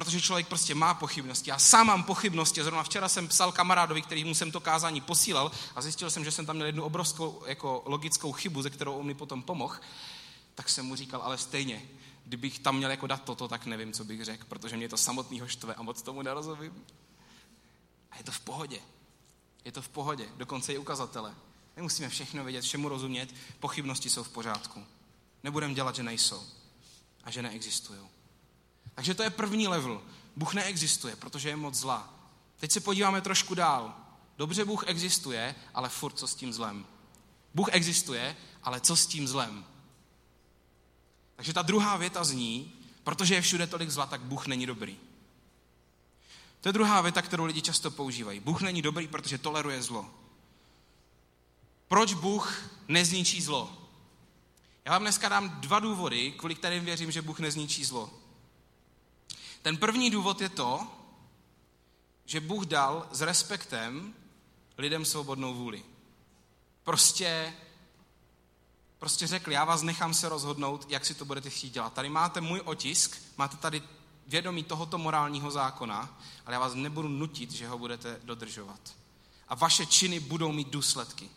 protože 0.00 0.20
člověk 0.20 0.48
prostě 0.48 0.74
má 0.74 0.94
pochybnosti. 0.94 1.50
Já 1.50 1.58
sám 1.58 1.86
mám 1.86 2.04
pochybnosti. 2.04 2.62
Zrovna 2.62 2.82
včera 2.82 3.08
jsem 3.08 3.28
psal 3.28 3.52
kamarádovi, 3.52 4.02
který 4.02 4.24
mu 4.24 4.34
jsem 4.34 4.52
to 4.52 4.60
kázání 4.60 5.00
posílal 5.00 5.50
a 5.74 5.82
zjistil 5.82 6.10
jsem, 6.10 6.24
že 6.24 6.30
jsem 6.30 6.46
tam 6.46 6.56
měl 6.56 6.66
jednu 6.66 6.82
obrovskou 6.84 7.42
jako 7.46 7.82
logickou 7.86 8.32
chybu, 8.32 8.62
ze 8.62 8.70
kterou 8.70 8.94
on 8.94 9.06
mi 9.06 9.14
potom 9.14 9.42
pomohl 9.42 9.76
tak 10.60 10.68
jsem 10.68 10.86
mu 10.86 10.96
říkal, 10.96 11.22
ale 11.22 11.38
stejně, 11.38 11.82
kdybych 12.24 12.58
tam 12.58 12.76
měl 12.76 12.90
jako 12.90 13.06
dát 13.06 13.24
toto, 13.24 13.48
tak 13.48 13.66
nevím, 13.66 13.92
co 13.92 14.04
bych 14.04 14.24
řekl, 14.24 14.44
protože 14.48 14.76
mě 14.76 14.88
to 14.88 14.96
samotného 14.96 15.48
štve 15.48 15.74
a 15.74 15.82
moc 15.82 16.02
tomu 16.02 16.22
nerozumím. 16.22 16.84
A 18.10 18.18
je 18.18 18.24
to 18.24 18.32
v 18.32 18.40
pohodě. 18.40 18.80
Je 19.64 19.72
to 19.72 19.82
v 19.82 19.88
pohodě, 19.88 20.28
dokonce 20.36 20.72
i 20.72 20.78
ukazatele. 20.78 21.34
Nemusíme 21.76 22.08
všechno 22.08 22.44
vědět, 22.44 22.60
všemu 22.60 22.88
rozumět, 22.88 23.34
pochybnosti 23.60 24.10
jsou 24.10 24.22
v 24.22 24.28
pořádku. 24.28 24.84
Nebudeme 25.42 25.74
dělat, 25.74 25.96
že 25.96 26.02
nejsou 26.02 26.46
a 27.24 27.30
že 27.30 27.42
neexistují. 27.42 28.00
Takže 28.94 29.14
to 29.14 29.22
je 29.22 29.30
první 29.30 29.68
level. 29.68 30.02
Bůh 30.36 30.54
neexistuje, 30.54 31.16
protože 31.16 31.48
je 31.48 31.56
moc 31.56 31.74
zlá. 31.74 32.14
Teď 32.56 32.72
se 32.72 32.80
podíváme 32.80 33.20
trošku 33.20 33.54
dál. 33.54 33.94
Dobře, 34.38 34.64
Bůh 34.64 34.84
existuje, 34.86 35.54
ale 35.74 35.88
furt 35.88 36.12
co 36.12 36.26
s 36.26 36.34
tím 36.34 36.52
zlem. 36.52 36.86
Bůh 37.54 37.68
existuje, 37.72 38.36
ale 38.62 38.80
co 38.80 38.96
s 38.96 39.06
tím 39.06 39.28
zlem? 39.28 39.64
Takže 41.36 41.52
ta 41.52 41.62
druhá 41.62 41.96
věta 41.96 42.24
zní, 42.24 42.72
protože 43.04 43.34
je 43.34 43.42
všude 43.42 43.66
tolik 43.66 43.90
zla, 43.90 44.06
tak 44.06 44.20
Bůh 44.20 44.46
není 44.46 44.66
dobrý. 44.66 44.96
To 46.60 46.68
je 46.68 46.72
druhá 46.72 47.00
věta, 47.00 47.22
kterou 47.22 47.44
lidi 47.44 47.62
často 47.62 47.90
používají. 47.90 48.40
Bůh 48.40 48.60
není 48.60 48.82
dobrý, 48.82 49.08
protože 49.08 49.38
toleruje 49.38 49.82
zlo. 49.82 50.10
Proč 51.88 52.14
Bůh 52.14 52.62
nezničí 52.88 53.42
zlo? 53.42 53.76
Já 54.84 54.92
vám 54.92 55.02
dneska 55.02 55.28
dám 55.28 55.60
dva 55.60 55.80
důvody, 55.80 56.32
kvůli 56.32 56.54
kterým 56.54 56.84
věřím, 56.84 57.10
že 57.10 57.22
Bůh 57.22 57.40
nezničí 57.40 57.84
zlo. 57.84 58.10
Ten 59.62 59.76
první 59.76 60.10
důvod 60.10 60.40
je 60.40 60.48
to, 60.48 60.86
že 62.24 62.40
Bůh 62.40 62.66
dal 62.66 63.08
s 63.12 63.20
respektem 63.20 64.14
lidem 64.78 65.04
svobodnou 65.04 65.54
vůli. 65.54 65.82
Prostě, 66.84 67.54
prostě 68.98 69.26
řekl, 69.26 69.52
já 69.52 69.64
vás 69.64 69.82
nechám 69.82 70.14
se 70.14 70.28
rozhodnout, 70.28 70.86
jak 70.88 71.06
si 71.06 71.14
to 71.14 71.24
budete 71.24 71.50
chtít 71.50 71.70
dělat. 71.70 71.92
Tady 71.92 72.08
máte 72.08 72.40
můj 72.40 72.60
otisk, 72.64 73.22
máte 73.36 73.56
tady 73.56 73.82
vědomí 74.26 74.64
tohoto 74.64 74.98
morálního 74.98 75.50
zákona, 75.50 76.20
ale 76.46 76.54
já 76.54 76.60
vás 76.60 76.74
nebudu 76.74 77.08
nutit, 77.08 77.50
že 77.50 77.68
ho 77.68 77.78
budete 77.78 78.20
dodržovat. 78.24 78.80
A 79.48 79.54
vaše 79.54 79.86
činy 79.86 80.20
budou 80.20 80.52
mít 80.52 80.68
důsledky. 80.68 81.28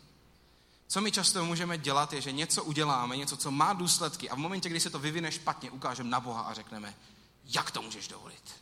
Co 0.86 1.00
my 1.00 1.12
často 1.12 1.44
můžeme 1.44 1.78
dělat, 1.78 2.12
je, 2.12 2.20
že 2.20 2.32
něco 2.32 2.64
uděláme, 2.64 3.16
něco, 3.16 3.36
co 3.36 3.50
má 3.50 3.72
důsledky 3.72 4.30
a 4.30 4.34
v 4.34 4.38
momentě, 4.38 4.68
kdy 4.68 4.80
se 4.80 4.90
to 4.90 4.98
vyvine 4.98 5.32
špatně, 5.32 5.70
ukážeme 5.70 6.10
na 6.10 6.20
Boha 6.20 6.42
a 6.42 6.54
řekneme, 6.54 6.94
jak 7.44 7.70
to 7.70 7.82
můžeš 7.82 8.08
dovolit? 8.08 8.54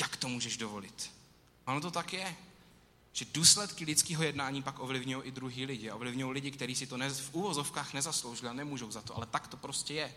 Jak 0.00 0.16
to 0.16 0.28
můžeš 0.28 0.56
dovolit? 0.56 1.10
Ono 1.64 1.80
to 1.80 1.90
tak 1.90 2.12
je. 2.12 2.36
Že 3.12 3.24
důsledky 3.32 3.84
lidského 3.84 4.22
jednání 4.22 4.62
pak 4.62 4.78
ovlivňují 4.78 5.24
i 5.24 5.30
druhý 5.30 5.66
lidi. 5.66 5.90
Ovlivňují 5.90 6.32
lidi, 6.32 6.50
kteří 6.50 6.74
si 6.74 6.86
to 6.86 6.98
v 6.98 7.34
úvozovkách 7.34 7.92
nezasloužili 7.92 8.48
a 8.48 8.52
nemůžou 8.52 8.90
za 8.90 9.02
to. 9.02 9.16
Ale 9.16 9.26
tak 9.26 9.48
to 9.48 9.56
prostě 9.56 9.94
je. 9.94 10.14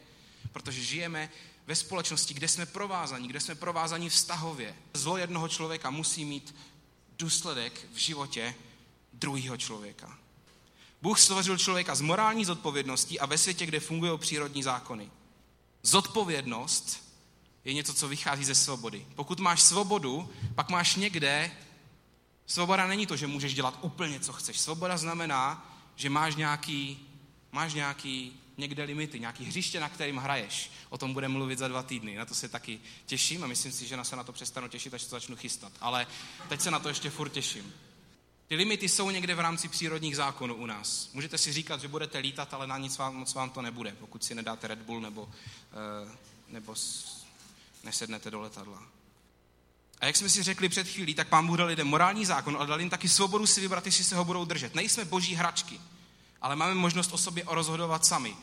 Protože 0.52 0.84
žijeme 0.84 1.30
ve 1.68 1.76
společnosti, 1.76 2.34
kde 2.34 2.48
jsme 2.48 2.66
provázaní, 2.66 3.28
kde 3.28 3.40
jsme 3.40 3.56
provázaní 3.56 4.10
vztahově. 4.10 4.76
Zlo 4.94 5.18
jednoho 5.18 5.48
člověka 5.48 5.90
musí 5.90 6.26
mít 6.26 6.56
důsledek 7.18 7.88
v 7.94 7.98
životě 7.98 8.56
druhého 9.14 9.58
člověka. 9.58 10.18
Bůh 11.02 11.20
stvořil 11.20 11.58
člověka 11.58 11.96
z 11.96 12.02
morální 12.02 12.46
zodpovědností 12.46 13.20
a 13.20 13.26
ve 13.26 13.38
světě, 13.38 13.66
kde 13.66 13.80
fungují 13.80 14.18
přírodní 14.18 14.64
zákony. 14.64 15.12
Zodpovědnost 15.84 17.12
je 17.66 17.74
něco, 17.74 17.94
co 17.94 18.08
vychází 18.08 18.46
ze 18.46 18.56
svobody. 18.56 19.06
Pokud 19.16 19.40
máš 19.40 19.62
svobodu, 19.62 20.30
pak 20.56 20.70
máš 20.70 20.96
někde, 20.96 21.52
svoboda 22.46 22.88
není 22.88 23.08
to, 23.08 23.18
že 23.18 23.28
můžeš 23.28 23.54
dělat 23.54 23.80
úplně, 23.82 24.20
co 24.20 24.34
chceš. 24.34 24.60
Svoboda 24.60 24.98
znamená, 24.98 25.76
že 25.96 26.10
máš 26.10 26.36
nějaký, 26.36 27.08
máš 27.52 27.74
nějaký 27.74 28.42
někde 28.58 28.84
limity, 28.84 29.20
nějaký 29.20 29.46
hřiště, 29.46 29.80
na 29.80 29.90
kterým 29.90 30.18
hraješ. 30.18 30.72
O 30.90 30.98
tom 30.98 31.14
budeme 31.14 31.34
mluvit 31.34 31.60
za 31.60 31.68
dva 31.68 31.84
týdny. 31.84 32.16
Na 32.16 32.26
to 32.26 32.36
se 32.36 32.50
taky 32.50 32.80
těším 33.06 33.44
a 33.44 33.48
myslím 33.48 33.72
si, 33.72 33.88
že 33.88 33.98
na 33.98 34.04
se 34.04 34.16
na 34.16 34.24
to 34.24 34.32
přestanu 34.32 34.68
těšit, 34.68 34.94
až 34.94 35.04
to 35.04 35.10
začnu 35.10 35.36
chystat. 35.36 35.72
Ale 35.82 36.08
teď 36.50 36.62
se 36.62 36.72
na 36.72 36.80
to 36.80 36.88
ještě 36.90 37.10
furt 37.10 37.30
těším. 37.30 37.74
Ty 38.52 38.56
limity 38.56 38.90
jsou 38.90 39.10
někde 39.10 39.36
v 39.36 39.40
rámci 39.40 39.68
přírodních 39.68 40.16
zákonů 40.16 40.56
u 40.56 40.66
nás. 40.66 41.10
Můžete 41.14 41.38
si 41.38 41.54
říkat, 41.54 41.82
že 41.82 41.88
budete 41.88 42.18
lítat, 42.18 42.54
ale 42.54 42.68
na 42.68 42.78
nic 42.78 42.98
vám, 42.98 43.16
moc 43.16 43.34
vám 43.34 43.50
to 43.50 43.62
nebude, 43.62 43.92
pokud 44.00 44.24
si 44.24 44.36
nedáte 44.36 44.68
Red 44.68 44.80
Bull 44.80 45.02
nebo, 45.02 45.22
uh, 45.22 45.30
nebo 46.48 46.76
nesednete 47.84 48.32
do 48.32 48.42
letadla. 48.42 48.84
A 50.00 50.06
jak 50.06 50.16
jsme 50.16 50.30
si 50.30 50.44
řekli 50.44 50.70
před 50.70 50.88
chvílí, 50.88 51.14
tak 51.14 51.28
pán 51.28 51.48
Bůh 51.48 51.58
dal 51.58 51.68
lidem 51.68 51.88
morální 51.88 52.26
zákon, 52.26 52.56
ale 52.58 52.68
dal 52.68 52.80
jim 52.80 52.90
taky 52.90 53.10
svobodu 53.10 53.48
si 53.48 53.62
vybrat, 53.62 53.86
jestli 53.86 54.04
se 54.04 54.16
ho 54.16 54.26
budou 54.26 54.46
držet. 54.46 54.76
Nejsme 54.76 55.06
boží 55.06 55.36
hračky, 55.36 55.82
ale 56.42 56.56
máme 56.56 56.76
možnost 56.76 57.14
o 57.14 57.18
sobě 57.18 57.44
rozhodovat 57.48 58.06
sami. 58.06 58.36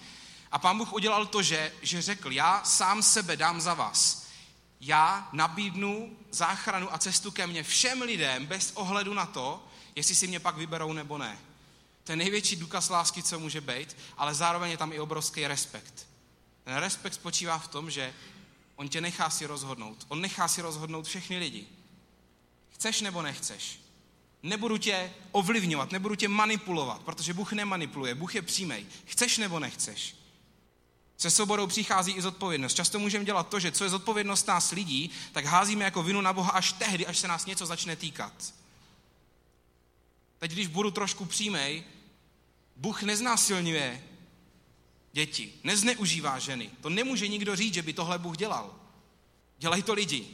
A 0.53 0.59
pán 0.59 0.79
Bůh 0.79 0.93
udělal 0.93 1.27
to, 1.27 1.43
že, 1.43 1.73
že 1.83 2.03
řekl, 2.03 2.33
já 2.33 2.65
sám 2.65 3.03
sebe 3.03 3.37
dám 3.37 3.61
za 3.61 3.75
vás. 3.75 4.27
Já 4.81 5.29
nabídnu 5.33 6.17
záchranu 6.31 6.95
a 6.95 6.99
cestu 6.99 7.31
ke 7.31 7.47
mně 7.47 7.63
všem 7.63 8.03
lidem 8.03 8.47
bez 8.47 8.73
ohledu 8.75 9.15
na 9.15 9.27
to, 9.27 9.68
jestli 9.99 10.15
si 10.15 10.27
mě 10.27 10.41
pak 10.41 10.57
vyberou 10.57 10.93
nebo 10.93 11.19
ne. 11.19 11.39
To 12.05 12.13
je 12.13 12.17
největší 12.17 12.57
důkaz 12.57 12.91
lásky, 12.91 13.23
co 13.23 13.39
může 13.39 13.61
být, 13.61 13.97
ale 14.17 14.35
zároveň 14.35 14.71
je 14.71 14.77
tam 14.77 14.93
i 14.93 15.01
obrovský 15.01 15.47
respekt. 15.47 16.07
Ten 16.65 16.77
respekt 16.77 17.15
spočívá 17.15 17.59
v 17.59 17.69
tom, 17.69 17.91
že 17.91 18.15
on 18.77 18.89
tě 18.89 19.01
nechá 19.01 19.31
si 19.31 19.47
rozhodnout. 19.47 20.07
On 20.09 20.21
nechá 20.21 20.49
si 20.49 20.63
rozhodnout 20.63 21.07
všechny 21.07 21.39
lidi. 21.39 21.67
Chceš 22.71 23.01
nebo 23.01 23.23
nechceš. 23.23 23.81
Nebudu 24.43 24.77
tě 24.77 25.13
ovlivňovat, 25.33 25.93
nebudu 25.93 26.15
tě 26.15 26.29
manipulovat, 26.29 27.03
protože 27.03 27.35
Bůh 27.35 27.53
nemanipuluje, 27.53 28.15
Bůh 28.15 28.35
je 28.35 28.43
přímej. 28.43 28.87
Chceš 29.05 29.39
nebo 29.39 29.59
nechceš. 29.59 30.17
Se 31.17 31.31
svobodou 31.31 31.67
přichází 31.67 32.13
i 32.13 32.23
zodpovědnost. 32.23 32.75
Často 32.75 32.99
můžeme 32.99 33.25
dělat 33.25 33.49
to, 33.49 33.61
že 33.61 33.73
co 33.73 33.85
je 33.85 33.91
zodpovědnost 33.91 34.47
nás 34.47 34.71
lidí, 34.71 35.11
tak 35.33 35.45
házíme 35.45 35.85
jako 35.85 36.03
vinu 36.03 36.21
na 36.21 36.33
Boha 36.33 36.51
až 36.51 36.73
tehdy, 36.73 37.07
až 37.07 37.19
se 37.19 37.29
nás 37.29 37.47
něco 37.47 37.67
začne 37.67 37.97
týkat. 37.97 38.58
Teď, 40.39 40.53
když 40.53 40.67
budu 40.67 40.91
trošku 40.91 41.25
přímej, 41.25 41.85
Bůh 42.77 43.03
neznásilňuje 43.03 44.05
děti, 45.13 45.53
nezneužívá 45.65 46.39
ženy. 46.39 46.71
To 46.81 46.91
nemůže 46.91 47.29
nikdo 47.29 47.57
říct, 47.57 47.75
že 47.75 47.83
by 47.83 47.93
tohle 47.93 48.19
Bůh 48.19 48.37
dělal. 48.37 48.75
Dělají 49.59 49.83
to 49.83 49.95
lidi. 49.95 50.27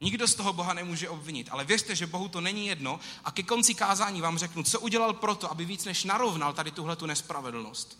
Nikdo 0.00 0.28
z 0.28 0.34
toho 0.34 0.52
Boha 0.52 0.72
nemůže 0.72 1.08
obvinit, 1.08 1.48
ale 1.50 1.64
věřte, 1.64 1.96
že 1.96 2.06
Bohu 2.06 2.28
to 2.28 2.40
není 2.40 2.66
jedno 2.66 3.00
a 3.24 3.30
ke 3.30 3.42
konci 3.42 3.74
kázání 3.74 4.20
vám 4.20 4.38
řeknu, 4.38 4.62
co 4.62 4.80
udělal 4.80 5.12
proto, 5.12 5.50
aby 5.50 5.64
víc 5.64 5.84
než 5.84 6.04
narovnal 6.04 6.52
tady 6.52 6.70
tuhle 6.70 6.96
tu 6.96 7.06
nespravedlnost. 7.06 7.98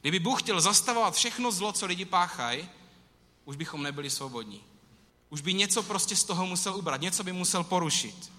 Kdyby 0.00 0.18
Bůh 0.18 0.42
chtěl 0.42 0.60
zastavovat 0.60 1.14
všechno 1.14 1.52
zlo, 1.52 1.72
co 1.72 1.86
lidi 1.86 2.04
páchají, 2.04 2.68
už 3.44 3.56
bychom 3.56 3.82
nebyli 3.82 4.10
svobodní. 4.10 4.62
Už 5.30 5.40
by 5.40 5.54
něco 5.54 5.82
prostě 5.82 6.16
z 6.16 6.24
toho 6.24 6.46
musel 6.46 6.76
ubrat, 6.76 7.00
něco 7.00 7.24
by 7.24 7.32
musel 7.32 7.64
porušit. 7.64 8.32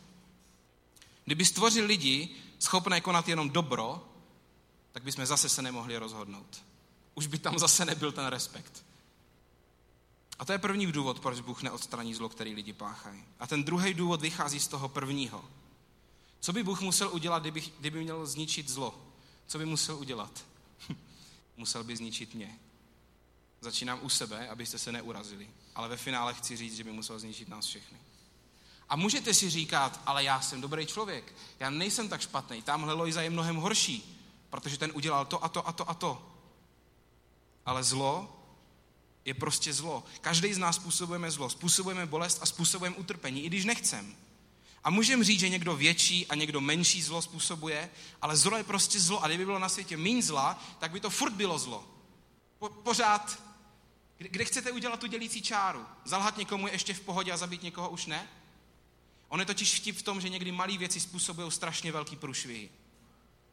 Kdyby 1.25 1.45
stvořil 1.45 1.85
lidi 1.85 2.29
schopné 2.59 3.01
konat 3.01 3.27
jenom 3.27 3.49
dobro, 3.49 4.09
tak 4.91 5.03
bychom 5.03 5.25
zase 5.25 5.49
se 5.49 5.61
nemohli 5.61 5.97
rozhodnout. 5.97 6.63
Už 7.15 7.27
by 7.27 7.37
tam 7.37 7.59
zase 7.59 7.85
nebyl 7.85 8.11
ten 8.11 8.25
respekt. 8.25 8.85
A 10.39 10.45
to 10.45 10.51
je 10.51 10.57
první 10.57 10.91
důvod, 10.91 11.19
proč 11.19 11.39
Bůh 11.39 11.61
neodstraní 11.61 12.13
zlo, 12.13 12.29
který 12.29 12.53
lidi 12.53 12.73
páchají. 12.73 13.23
A 13.39 13.47
ten 13.47 13.63
druhý 13.63 13.93
důvod 13.93 14.21
vychází 14.21 14.59
z 14.59 14.67
toho 14.67 14.89
prvního. 14.89 15.45
Co 16.39 16.53
by 16.53 16.63
Bůh 16.63 16.81
musel 16.81 17.09
udělat, 17.13 17.43
kdyby, 17.43 17.63
kdyby 17.79 18.03
měl 18.03 18.25
zničit 18.25 18.69
zlo? 18.69 19.01
Co 19.47 19.57
by 19.57 19.65
musel 19.65 19.97
udělat? 19.97 20.45
musel 21.57 21.83
by 21.83 21.97
zničit 21.97 22.33
mě. 22.33 22.59
Začínám 23.61 23.99
u 24.01 24.09
sebe, 24.09 24.49
abyste 24.49 24.79
se 24.79 24.91
neurazili. 24.91 25.49
Ale 25.75 25.87
ve 25.87 25.97
finále 25.97 26.33
chci 26.33 26.57
říct, 26.57 26.75
že 26.75 26.83
by 26.83 26.91
musel 26.91 27.19
zničit 27.19 27.49
nás 27.49 27.65
všechny. 27.65 27.97
A 28.89 28.95
můžete 28.95 29.33
si 29.33 29.49
říkat, 29.49 30.01
ale 30.05 30.23
já 30.23 30.41
jsem 30.41 30.61
dobrý 30.61 30.85
člověk, 30.85 31.35
já 31.59 31.69
nejsem 31.69 32.09
tak 32.09 32.21
špatný, 32.21 32.61
tamhle 32.61 32.93
Lojza 32.93 33.21
je 33.21 33.29
mnohem 33.29 33.55
horší, 33.55 34.21
protože 34.49 34.77
ten 34.77 34.91
udělal 34.93 35.25
to 35.25 35.43
a 35.43 35.49
to 35.49 35.67
a 35.67 35.71
to 35.71 35.89
a 35.89 35.93
to. 35.93 36.31
Ale 37.65 37.83
zlo 37.83 38.41
je 39.25 39.33
prostě 39.33 39.73
zlo. 39.73 40.03
Každý 40.21 40.53
z 40.53 40.57
nás 40.57 40.75
způsobujeme 40.75 41.31
zlo, 41.31 41.49
způsobujeme 41.49 42.05
bolest 42.05 42.39
a 42.41 42.45
způsobujeme 42.45 42.95
utrpení, 42.95 43.43
i 43.43 43.47
když 43.47 43.65
nechcem. 43.65 44.15
A 44.83 44.89
můžeme 44.89 45.23
říct, 45.23 45.39
že 45.39 45.49
někdo 45.49 45.75
větší 45.75 46.27
a 46.27 46.35
někdo 46.35 46.61
menší 46.61 47.01
zlo 47.01 47.21
způsobuje, 47.21 47.89
ale 48.21 48.37
zlo 48.37 48.57
je 48.57 48.63
prostě 48.63 48.99
zlo. 48.99 49.23
A 49.23 49.27
kdyby 49.27 49.45
bylo 49.45 49.59
na 49.59 49.69
světě 49.69 49.97
méně 49.97 50.23
zla, 50.23 50.63
tak 50.79 50.91
by 50.91 50.99
to 50.99 51.09
furt 51.09 51.33
bylo 51.33 51.59
zlo. 51.59 51.87
Po, 52.59 52.69
pořád. 52.69 53.43
Kde, 54.17 54.29
kde 54.29 54.45
chcete 54.45 54.71
udělat 54.71 54.99
tu 54.99 55.07
dělící 55.07 55.41
čáru? 55.41 55.85
Zalhat 56.05 56.37
někomu 56.37 56.67
je 56.67 56.73
ještě 56.73 56.93
v 56.93 56.99
pohodě 56.99 57.31
a 57.31 57.37
zabít 57.37 57.63
někoho 57.63 57.89
už 57.89 58.05
ne? 58.05 58.27
On 59.27 59.39
je 59.39 59.45
totiž 59.45 59.79
vtip 59.79 59.97
v 59.97 60.03
tom, 60.03 60.21
že 60.21 60.29
někdy 60.29 60.51
malé 60.51 60.77
věci 60.77 60.99
způsobují 60.99 61.51
strašně 61.51 61.91
velký 61.91 62.15
průšvihy. 62.15 62.69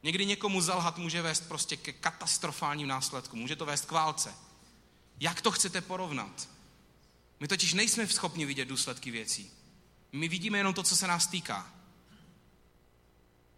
Někdy 0.02 0.26
někomu 0.26 0.61
zalhat 0.61 0.99
může 0.99 1.23
vést 1.23 1.49
prostě 1.49 1.76
ke 1.76 1.93
katastrofálním 1.93 2.88
následkům. 2.88 3.41
Může 3.41 3.57
to 3.57 3.67
vést 3.67 3.85
k 3.85 3.93
válce. 3.93 4.35
Jak 5.21 5.41
to 5.41 5.50
chcete 5.50 5.81
porovnat? 5.81 6.49
My 7.41 7.49
totiž 7.49 7.75
nejsme 7.75 8.07
schopni 8.07 8.45
vidět 8.45 8.64
důsledky 8.64 9.11
věcí. 9.11 9.50
My 10.12 10.29
vidíme 10.29 10.59
jenom 10.59 10.75
to, 10.75 10.83
co 10.83 10.97
se 10.97 11.07
nás 11.07 11.26
týká. 11.26 11.73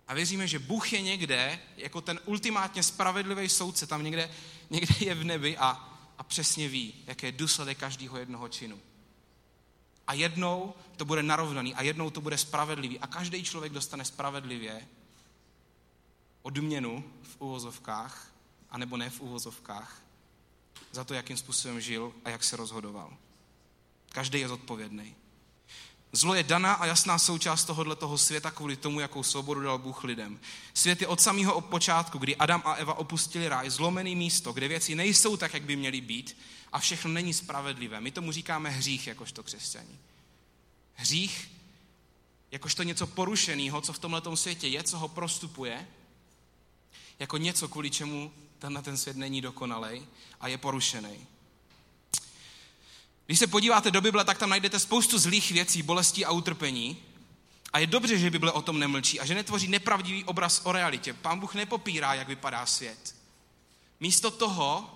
A 0.09 0.15
věříme, 0.15 0.49
že 0.49 0.59
Bůh 0.59 0.93
je 0.93 1.03
někde, 1.03 1.61
jako 1.77 2.01
ten 2.01 2.21
ultimátně 2.25 2.83
spravedlivý 2.83 3.49
soudce, 3.49 3.87
tam 3.87 4.05
někde, 4.05 4.31
někde 4.71 4.95
je 5.01 5.15
v 5.15 5.25
nebi 5.25 5.57
a, 5.57 5.69
a 6.19 6.23
přesně 6.23 6.69
ví, 6.69 6.95
jaké 7.07 7.27
je 7.27 7.33
důsledek 7.33 7.79
každého 7.79 8.19
jednoho 8.19 8.49
činu. 8.49 8.81
A 10.07 10.13
jednou 10.13 10.75
to 10.97 11.05
bude 11.05 11.23
narovnaný 11.23 11.75
a 11.75 11.83
jednou 11.83 12.11
to 12.11 12.21
bude 12.21 12.39
spravedlivý. 12.39 12.99
A 13.01 13.07
každý 13.07 13.45
člověk 13.45 13.73
dostane 13.73 14.05
spravedlivě 14.05 14.89
odměnu 16.43 17.05
v 17.23 17.37
uvozovkách, 17.39 18.33
anebo 18.71 18.97
ne 18.97 19.11
v 19.11 19.21
uvozovkách, 19.21 20.03
za 20.93 21.05
to, 21.05 21.15
jakým 21.15 21.37
způsobem 21.37 21.81
žil 21.81 22.13
a 22.25 22.31
jak 22.31 22.45
se 22.45 22.57
rozhodoval. 22.57 23.17
Každý 24.09 24.41
je 24.41 24.49
zodpovědný. 24.49 25.17
Zlo 26.17 26.35
je 26.35 26.43
daná 26.43 26.73
a 26.73 26.87
jasná 26.87 27.19
součást 27.19 27.65
tohohle 27.65 27.97
toho 27.97 28.19
světa 28.19 28.51
kvůli 28.51 28.77
tomu, 28.77 29.01
jakou 29.01 29.23
svobodu 29.23 29.61
dal 29.61 29.79
Bůh 29.79 30.05
lidem. 30.05 30.41
Svět 30.75 31.01
je 31.01 31.07
od 31.07 31.21
samého 31.21 31.61
počátku, 31.61 32.19
kdy 32.19 32.37
Adam 32.37 32.63
a 32.65 32.75
Eva 32.75 32.95
opustili 32.95 33.49
ráj, 33.49 33.71
zlomený 33.71 34.17
místo, 34.17 34.53
kde 34.53 34.69
věci 34.69 34.95
nejsou 34.95 35.37
tak, 35.37 35.55
jak 35.55 35.63
by 35.63 35.77
měly 35.77 36.01
být 36.01 36.37
a 36.73 36.79
všechno 36.79 37.11
není 37.11 37.35
spravedlivé. 37.35 38.01
My 38.01 38.11
tomu 38.11 38.33
říkáme 38.33 38.71
hřích, 38.71 39.07
jakožto 39.07 39.43
křesťani. 39.43 39.99
Hřích, 40.95 41.51
jakožto 42.51 42.83
něco 42.83 43.07
porušeného, 43.07 43.81
co 43.81 43.93
v 43.93 43.99
tomhle 43.99 44.23
světě 44.35 44.69
je, 44.69 44.83
co 44.83 44.99
ho 44.99 45.09
prostupuje, 45.09 45.89
jako 47.19 47.37
něco, 47.37 47.69
kvůli 47.69 47.91
čemu 47.91 48.33
tenhle 48.59 48.83
ten 48.83 48.97
svět 48.97 49.17
není 49.17 49.41
dokonalej 49.41 50.07
a 50.41 50.49
je 50.49 50.59
porušený. 50.59 51.27
Když 53.27 53.39
se 53.39 53.47
podíváte 53.47 53.91
do 53.91 54.01
Bible, 54.01 54.25
tak 54.25 54.39
tam 54.39 54.51
najdete 54.51 54.79
spoustu 54.79 55.19
zlých 55.19 55.51
věcí, 55.51 55.83
bolestí 55.83 56.25
a 56.25 56.31
utrpení. 56.31 57.03
A 57.73 57.79
je 57.79 57.87
dobře, 57.87 58.19
že 58.19 58.31
Bible 58.31 58.53
o 58.53 58.63
tom 58.63 58.79
nemlčí 58.79 59.21
a 59.21 59.27
že 59.27 59.35
netvoří 59.35 59.69
nepravdivý 59.69 60.25
obraz 60.25 60.61
o 60.65 60.73
realitě. 60.73 61.13
Pán 61.13 61.41
Bůh 61.41 61.55
nepopírá, 61.55 62.15
jak 62.15 62.29
vypadá 62.29 62.67
svět. 62.67 63.15
Místo 64.01 64.31
toho 64.31 64.91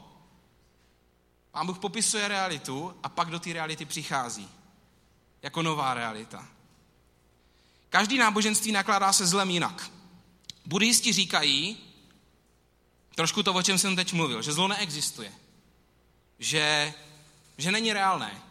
Pán 1.50 1.66
Bůh 1.66 1.78
popisuje 1.78 2.28
realitu 2.28 2.94
a 3.02 3.08
pak 3.08 3.30
do 3.30 3.40
té 3.40 3.52
reality 3.52 3.84
přichází. 3.84 4.48
Jako 5.42 5.62
nová 5.62 5.94
realita. 5.94 6.48
Každý 7.90 8.18
náboženství 8.18 8.72
nakládá 8.72 9.12
se 9.12 9.26
zlem 9.26 9.50
jinak. 9.50 9.90
Buddhisti 10.66 11.12
říkají, 11.12 11.76
trošku 13.14 13.42
to, 13.42 13.54
o 13.54 13.62
čem 13.62 13.78
jsem 13.78 13.96
teď 13.96 14.12
mluvil, 14.12 14.42
že 14.42 14.52
zlo 14.52 14.68
neexistuje. 14.68 15.32
Že 16.38 16.94
že 17.58 17.72
není 17.72 17.92
reálné. 17.92 18.42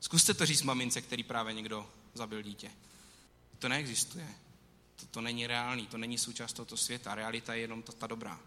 Zkuste 0.00 0.34
to 0.34 0.46
říct 0.46 0.62
mamince, 0.62 1.02
který 1.02 1.22
právě 1.22 1.54
někdo 1.54 1.90
zabil 2.14 2.42
dítě. 2.42 2.70
To 3.58 3.68
neexistuje. 3.68 4.28
To, 4.96 5.06
to 5.06 5.20
není 5.20 5.46
reálný, 5.46 5.86
to 5.86 5.98
není 5.98 6.18
součást 6.18 6.52
tohoto 6.52 6.76
světa. 6.76 7.14
Realita 7.14 7.54
je 7.54 7.60
jenom 7.60 7.82
ta, 7.82 7.92
ta 7.92 8.06
dobrá. 8.06 8.40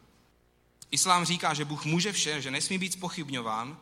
Islám 0.91 1.25
říká, 1.25 1.53
že 1.53 1.65
Bůh 1.65 1.85
může 1.85 2.11
vše, 2.11 2.41
že 2.41 2.51
nesmí 2.51 2.77
být 2.77 2.93
spochybňován, 2.93 3.79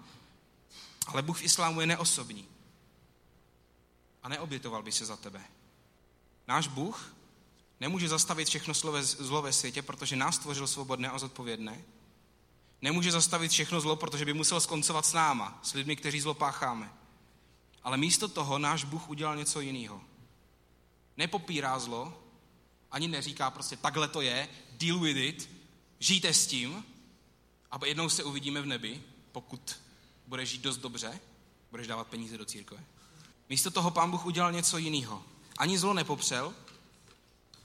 ale 1.07 1.21
Bůh 1.21 1.39
v 1.39 1.43
islámu 1.43 1.81
je 1.81 1.87
neosobní. 1.87 2.47
A 4.23 4.29
neobětoval 4.29 4.83
by 4.83 4.91
se 4.91 5.05
za 5.05 5.17
tebe. 5.17 5.41
Náš 6.47 6.67
Bůh 6.67 7.15
nemůže 7.79 8.09
zastavit 8.09 8.47
všechno 8.47 8.73
zlo 9.03 9.41
ve 9.41 9.53
světě, 9.53 9.81
protože 9.81 10.15
nás 10.15 10.35
stvořil 10.35 10.67
svobodné 10.67 11.09
a 11.09 11.19
zodpovědné 11.19 11.83
Nemůže 12.81 13.11
zastavit 13.11 13.51
všechno 13.51 13.81
zlo, 13.81 13.95
protože 13.95 14.25
by 14.25 14.33
musel 14.33 14.59
skoncovat 14.59 15.05
s 15.05 15.13
náma, 15.13 15.59
s 15.63 15.73
lidmi, 15.73 15.95
kteří 15.95 16.21
zlo 16.21 16.33
pácháme. 16.33 16.93
Ale 17.83 17.97
místo 17.97 18.27
toho 18.27 18.59
náš 18.59 18.83
Bůh 18.83 19.09
udělal 19.09 19.35
něco 19.35 19.59
jiného. 19.59 20.01
Nepopírá 21.17 21.79
zlo, 21.79 22.23
ani 22.91 23.07
neříká 23.07 23.51
prostě 23.51 23.77
takhle 23.77 24.07
to 24.07 24.21
je, 24.21 24.49
deal 24.71 24.99
with 24.99 25.17
it, 25.17 25.49
žijte 25.99 26.33
s 26.33 26.47
tím 26.47 26.85
a 27.71 27.85
jednou 27.85 28.09
se 28.09 28.23
uvidíme 28.23 28.61
v 28.61 28.65
nebi, 28.65 29.01
pokud 29.31 29.79
budeš 30.27 30.49
žít 30.49 30.61
dost 30.61 30.77
dobře, 30.77 31.19
budeš 31.71 31.87
dávat 31.87 32.07
peníze 32.07 32.37
do 32.37 32.45
církve. 32.45 32.83
Místo 33.49 33.71
toho 33.71 33.91
pán 33.91 34.11
Bůh 34.11 34.25
udělal 34.25 34.51
něco 34.51 34.77
jiného. 34.77 35.23
Ani 35.57 35.79
zlo 35.79 35.93
nepopřel, 35.93 36.53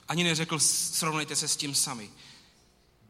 ani 0.08 0.24
neřekl, 0.24 0.58
srovnejte 0.58 1.36
se 1.36 1.48
s 1.48 1.56
tím 1.56 1.74
sami. 1.74 2.10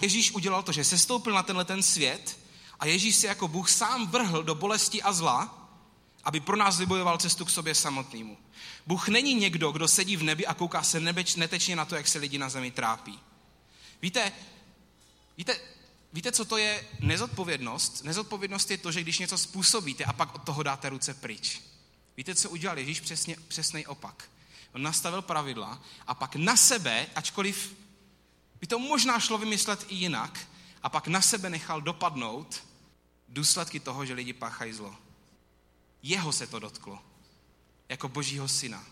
Ježíš 0.05 0.31
udělal 0.31 0.63
to, 0.63 0.73
že 0.73 0.85
sestoupil 0.85 1.33
na 1.33 1.43
tenhle 1.43 1.65
ten 1.65 1.83
svět 1.83 2.39
a 2.81 2.87
Ježíš 2.87 3.17
se 3.17 3.27
jako 3.27 3.49
Bůh 3.49 3.71
sám 3.71 4.07
vrhl 4.07 4.43
do 4.43 4.55
bolesti 4.55 5.03
a 5.03 5.13
zla, 5.13 5.69
aby 6.25 6.41
pro 6.41 6.57
nás 6.57 6.79
vybojoval 6.79 7.19
cestu 7.19 7.45
k 7.45 7.51
sobě 7.51 7.75
samotnému. 7.75 8.39
Bůh 8.87 9.09
není 9.09 9.35
někdo, 9.35 9.73
kdo 9.73 9.89
sedí 9.89 10.17
v 10.17 10.23
nebi 10.23 10.47
a 10.47 10.55
kouká 10.55 10.83
se 10.83 11.01
nebeč, 11.01 11.35
netečně 11.35 11.77
na 11.77 11.85
to, 11.85 11.97
jak 11.97 12.09
se 12.09 12.19
lidi 12.19 12.39
na 12.39 12.49
zemi 12.49 12.71
trápí. 12.71 13.21
Víte, 14.03 14.33
víte, 15.37 15.61
víte, 16.13 16.33
co 16.33 16.45
to 16.45 16.57
je 16.57 16.87
nezodpovědnost? 17.01 18.05
Nezodpovědnost 18.05 18.71
je 18.71 18.79
to, 18.79 18.93
že 18.93 19.01
když 19.01 19.19
něco 19.19 19.39
způsobíte 19.39 20.05
a 20.05 20.13
pak 20.13 20.35
od 20.35 20.43
toho 20.43 20.63
dáte 20.63 20.89
ruce 20.89 21.15
pryč. 21.15 21.61
Víte, 22.17 22.35
co 22.35 22.51
udělal 22.51 22.79
Ježíš? 22.79 23.01
Přesně, 23.01 23.37
přesný 23.49 23.87
opak. 23.87 24.25
On 24.75 24.83
nastavil 24.83 25.23
pravidla 25.23 25.83
a 26.07 26.15
pak 26.15 26.37
na 26.37 26.57
sebe, 26.57 27.07
ačkoliv 27.15 27.84
by 28.65 28.69
to 28.69 28.79
možná 28.79 29.21
šlo 29.21 29.39
vymyslet 29.39 29.87
i 29.89 29.95
jinak 29.95 30.41
a 30.83 30.89
pak 30.89 31.09
na 31.09 31.21
sebe 31.21 31.51
nechal 31.51 31.81
dopadnout 31.81 32.65
důsledky 33.29 33.81
toho, 33.81 34.07
že 34.07 34.15
lidi 34.15 34.33
páchají 34.33 34.73
zlo. 34.73 34.97
Jeho 36.03 36.33
se 36.33 36.47
to 36.47 36.59
dotklo. 36.59 36.99
Jako 37.89 38.09
božího 38.09 38.49
syna. 38.49 38.85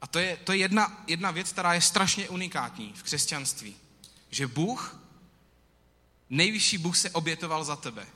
A 0.00 0.06
to 0.06 0.18
je, 0.18 0.36
to 0.36 0.52
je 0.52 0.58
jedna, 0.58 1.04
jedna 1.06 1.30
věc, 1.30 1.52
která 1.52 1.74
je 1.74 1.80
strašně 1.80 2.28
unikátní 2.28 2.92
v 2.96 3.02
křesťanství. 3.02 3.76
Že 4.30 4.46
Bůh, 4.46 5.00
nejvyšší 6.30 6.78
Bůh 6.78 6.96
se 6.96 7.10
obětoval 7.10 7.64
za 7.64 7.76
tebe. 7.76 8.06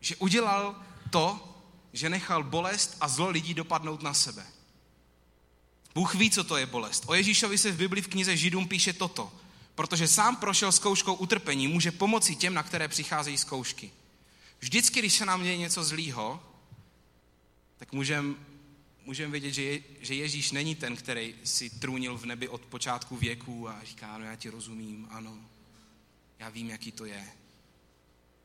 Že 0.00 0.16
udělal 0.16 0.82
to, 1.10 1.56
že 1.92 2.08
nechal 2.08 2.44
bolest 2.44 2.96
a 3.00 3.08
zlo 3.08 3.28
lidí 3.28 3.54
dopadnout 3.54 4.02
na 4.02 4.14
sebe. 4.14 4.46
Bůh 5.94 6.14
ví, 6.14 6.30
co 6.30 6.44
to 6.44 6.56
je 6.56 6.66
bolest. 6.66 7.04
O 7.06 7.14
Ježíšovi 7.14 7.58
se 7.58 7.72
v 7.72 7.76
Bibli 7.76 8.02
v 8.02 8.08
knize 8.08 8.36
Židům 8.36 8.68
píše 8.68 8.92
toto. 8.92 9.32
Protože 9.74 10.08
sám 10.08 10.36
prošel 10.36 10.72
zkouškou 10.72 11.14
utrpení, 11.14 11.68
může 11.68 11.90
pomoci 11.90 12.34
těm, 12.34 12.54
na 12.54 12.62
které 12.62 12.88
přicházejí 12.88 13.38
zkoušky. 13.38 13.90
Vždycky, 14.60 14.98
když 14.98 15.14
se 15.14 15.26
nám 15.26 15.42
děje 15.42 15.56
něco 15.56 15.84
zlýho, 15.84 16.42
tak 17.78 17.92
můžeme 17.92 18.34
můžem 19.04 19.30
vědět, 19.30 19.50
že, 19.50 19.62
je, 19.62 19.82
že 20.00 20.14
Ježíš 20.14 20.52
není 20.52 20.74
ten, 20.74 20.96
který 20.96 21.34
si 21.44 21.70
trůnil 21.70 22.18
v 22.18 22.26
nebi 22.26 22.48
od 22.48 22.60
počátku 22.60 23.16
věku 23.16 23.68
a 23.68 23.84
říká, 23.84 24.18
no 24.18 24.24
já 24.24 24.36
ti 24.36 24.50
rozumím, 24.50 25.08
ano, 25.10 25.38
já 26.38 26.48
vím, 26.48 26.70
jaký 26.70 26.92
to 26.92 27.04
je. 27.04 27.28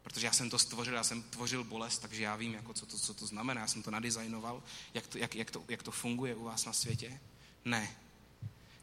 Protože 0.04 0.28
já 0.28 0.34
jsem 0.34 0.50
to 0.50 0.60
stvořil, 0.60 0.94
já 0.94 1.04
jsem 1.04 1.24
tvořil 1.24 1.64
bolest, 1.64 2.00
takže 2.00 2.24
já 2.24 2.36
vím, 2.36 2.54
jako 2.54 2.74
co, 2.74 2.86
to, 2.86 3.00
co 3.00 3.14
to 3.14 3.28
znamená, 3.28 3.62
já 3.62 3.68
jsem 3.68 3.84
to 3.84 3.92
nadizajnoval, 3.92 4.64
jak 4.94 5.08
to, 5.08 5.18
jak, 5.18 5.36
jak, 5.36 5.52
to, 5.52 5.64
jak 5.68 5.84
to 5.84 5.92
funguje 5.92 6.36
u 6.36 6.44
vás 6.44 6.66
na 6.66 6.74
světě. 6.74 7.20
Ne. 7.66 7.96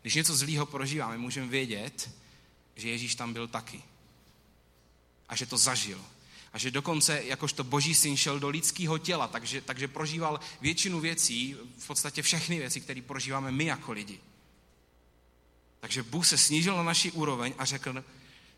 Když 0.03 0.15
něco 0.15 0.37
zlýho 0.37 0.67
prožíváme, 0.67 1.19
můžeme 1.19 1.47
vědět, 1.47 2.11
že 2.77 2.89
Ježíš 2.89 3.15
tam 3.15 3.33
byl 3.33 3.49
taky. 3.49 3.83
A 5.29 5.37
že 5.37 5.47
to 5.47 5.57
zažil. 5.57 6.05
A 6.53 6.59
že 6.59 6.71
dokonce, 6.71 7.25
jakožto 7.25 7.65
boží 7.65 7.95
syn, 7.95 8.17
šel 8.17 8.41
do 8.41 8.49
lidského 8.49 8.99
těla, 8.99 9.29
takže, 9.29 9.61
takže 9.61 9.89
prožíval 9.89 10.41
většinu 10.61 11.01
věcí, 11.01 11.57
v 11.79 11.87
podstatě 11.87 12.23
všechny 12.23 12.59
věci, 12.59 12.81
které 12.81 13.03
prožíváme 13.03 13.53
my 13.53 13.65
jako 13.65 13.93
lidi. 13.93 14.21
Takže 15.81 16.03
Bůh 16.03 16.27
se 16.27 16.39
snížil 16.39 16.77
na 16.77 16.83
naši 16.83 17.11
úroveň 17.13 17.55
a 17.59 17.65
řekl, 17.65 18.05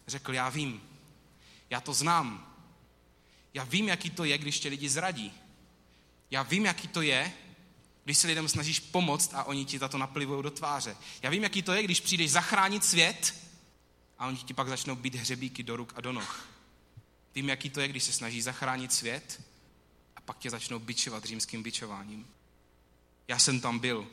řekl 0.06 0.34
já 0.34 0.48
vím, 0.48 0.82
já 1.70 1.80
to 1.80 1.94
znám. 1.94 2.54
Já 3.54 3.64
vím, 3.64 3.88
jaký 3.88 4.10
to 4.10 4.24
je, 4.24 4.38
když 4.38 4.60
tě 4.60 4.68
lidi 4.68 4.88
zradí. 4.88 5.32
Já 6.30 6.42
vím, 6.42 6.64
jaký 6.64 6.88
to 6.88 7.02
je, 7.02 7.32
když 8.04 8.18
se 8.18 8.26
lidem 8.26 8.48
snažíš 8.48 8.80
pomoct 8.80 9.34
a 9.34 9.44
oni 9.44 9.64
ti 9.64 9.78
za 9.78 9.88
to 9.88 9.98
naplivují 9.98 10.42
do 10.42 10.50
tváře. 10.50 10.96
Já 11.22 11.30
vím, 11.30 11.42
jaký 11.42 11.62
to 11.62 11.72
je, 11.72 11.82
když 11.82 12.00
přijdeš 12.00 12.30
zachránit 12.30 12.84
svět 12.84 13.34
a 14.18 14.26
oni 14.26 14.36
ti 14.36 14.54
pak 14.54 14.68
začnou 14.68 14.96
být 14.96 15.14
hřebíky 15.14 15.62
do 15.62 15.76
ruk 15.76 15.92
a 15.96 16.00
do 16.00 16.12
noh. 16.12 16.48
Vím, 17.34 17.48
jaký 17.48 17.70
to 17.70 17.80
je, 17.80 17.88
když 17.88 18.04
se 18.04 18.12
snažíš 18.12 18.44
zachránit 18.44 18.92
svět 18.92 19.42
a 20.16 20.20
pak 20.20 20.38
tě 20.38 20.50
začnou 20.50 20.78
bičovat 20.78 21.24
římským 21.24 21.62
bičováním. 21.62 22.26
Já 23.28 23.38
jsem 23.38 23.60
tam 23.60 23.78
byl. 23.78 24.06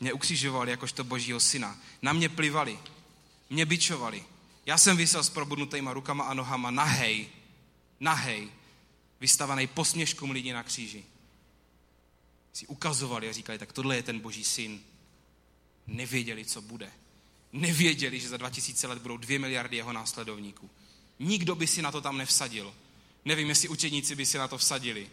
Mě 0.00 0.12
ukřižovali 0.12 0.70
jakožto 0.70 1.04
božího 1.04 1.40
syna. 1.40 1.78
Na 2.02 2.12
mě 2.12 2.28
plivali. 2.28 2.78
Mě 3.50 3.66
bičovali. 3.66 4.24
Já 4.66 4.78
jsem 4.78 4.96
vysel 4.96 5.24
s 5.24 5.30
probudnutýma 5.30 5.92
rukama 5.92 6.24
a 6.24 6.34
nohama 6.34 6.70
nahej. 6.70 7.28
Nahej. 8.00 8.48
Vystavaný 9.20 9.66
posměškům 9.66 10.30
lidí 10.30 10.52
na 10.52 10.62
kříži 10.62 11.04
si 12.56 12.66
ukazovali 12.66 13.28
a 13.28 13.32
říkali, 13.32 13.58
tak 13.58 13.72
tohle 13.72 13.96
je 13.96 14.02
ten 14.02 14.20
boží 14.20 14.44
syn. 14.44 14.80
Nevěděli, 15.86 16.44
co 16.44 16.62
bude. 16.62 16.92
Nevěděli, 17.52 18.20
že 18.20 18.28
za 18.28 18.36
2000 18.36 18.86
let 18.86 18.98
budou 18.98 19.16
dvě 19.16 19.38
miliardy 19.38 19.76
jeho 19.76 19.92
následovníků. 19.92 20.70
Nikdo 21.18 21.54
by 21.54 21.66
si 21.66 21.82
na 21.82 21.92
to 21.92 22.00
tam 22.00 22.18
nevsadil. 22.18 22.74
Nevím, 23.24 23.48
jestli 23.48 23.68
učeníci 23.68 24.14
by 24.14 24.26
si 24.26 24.38
na 24.38 24.48
to 24.48 24.58
vsadili. 24.58 25.10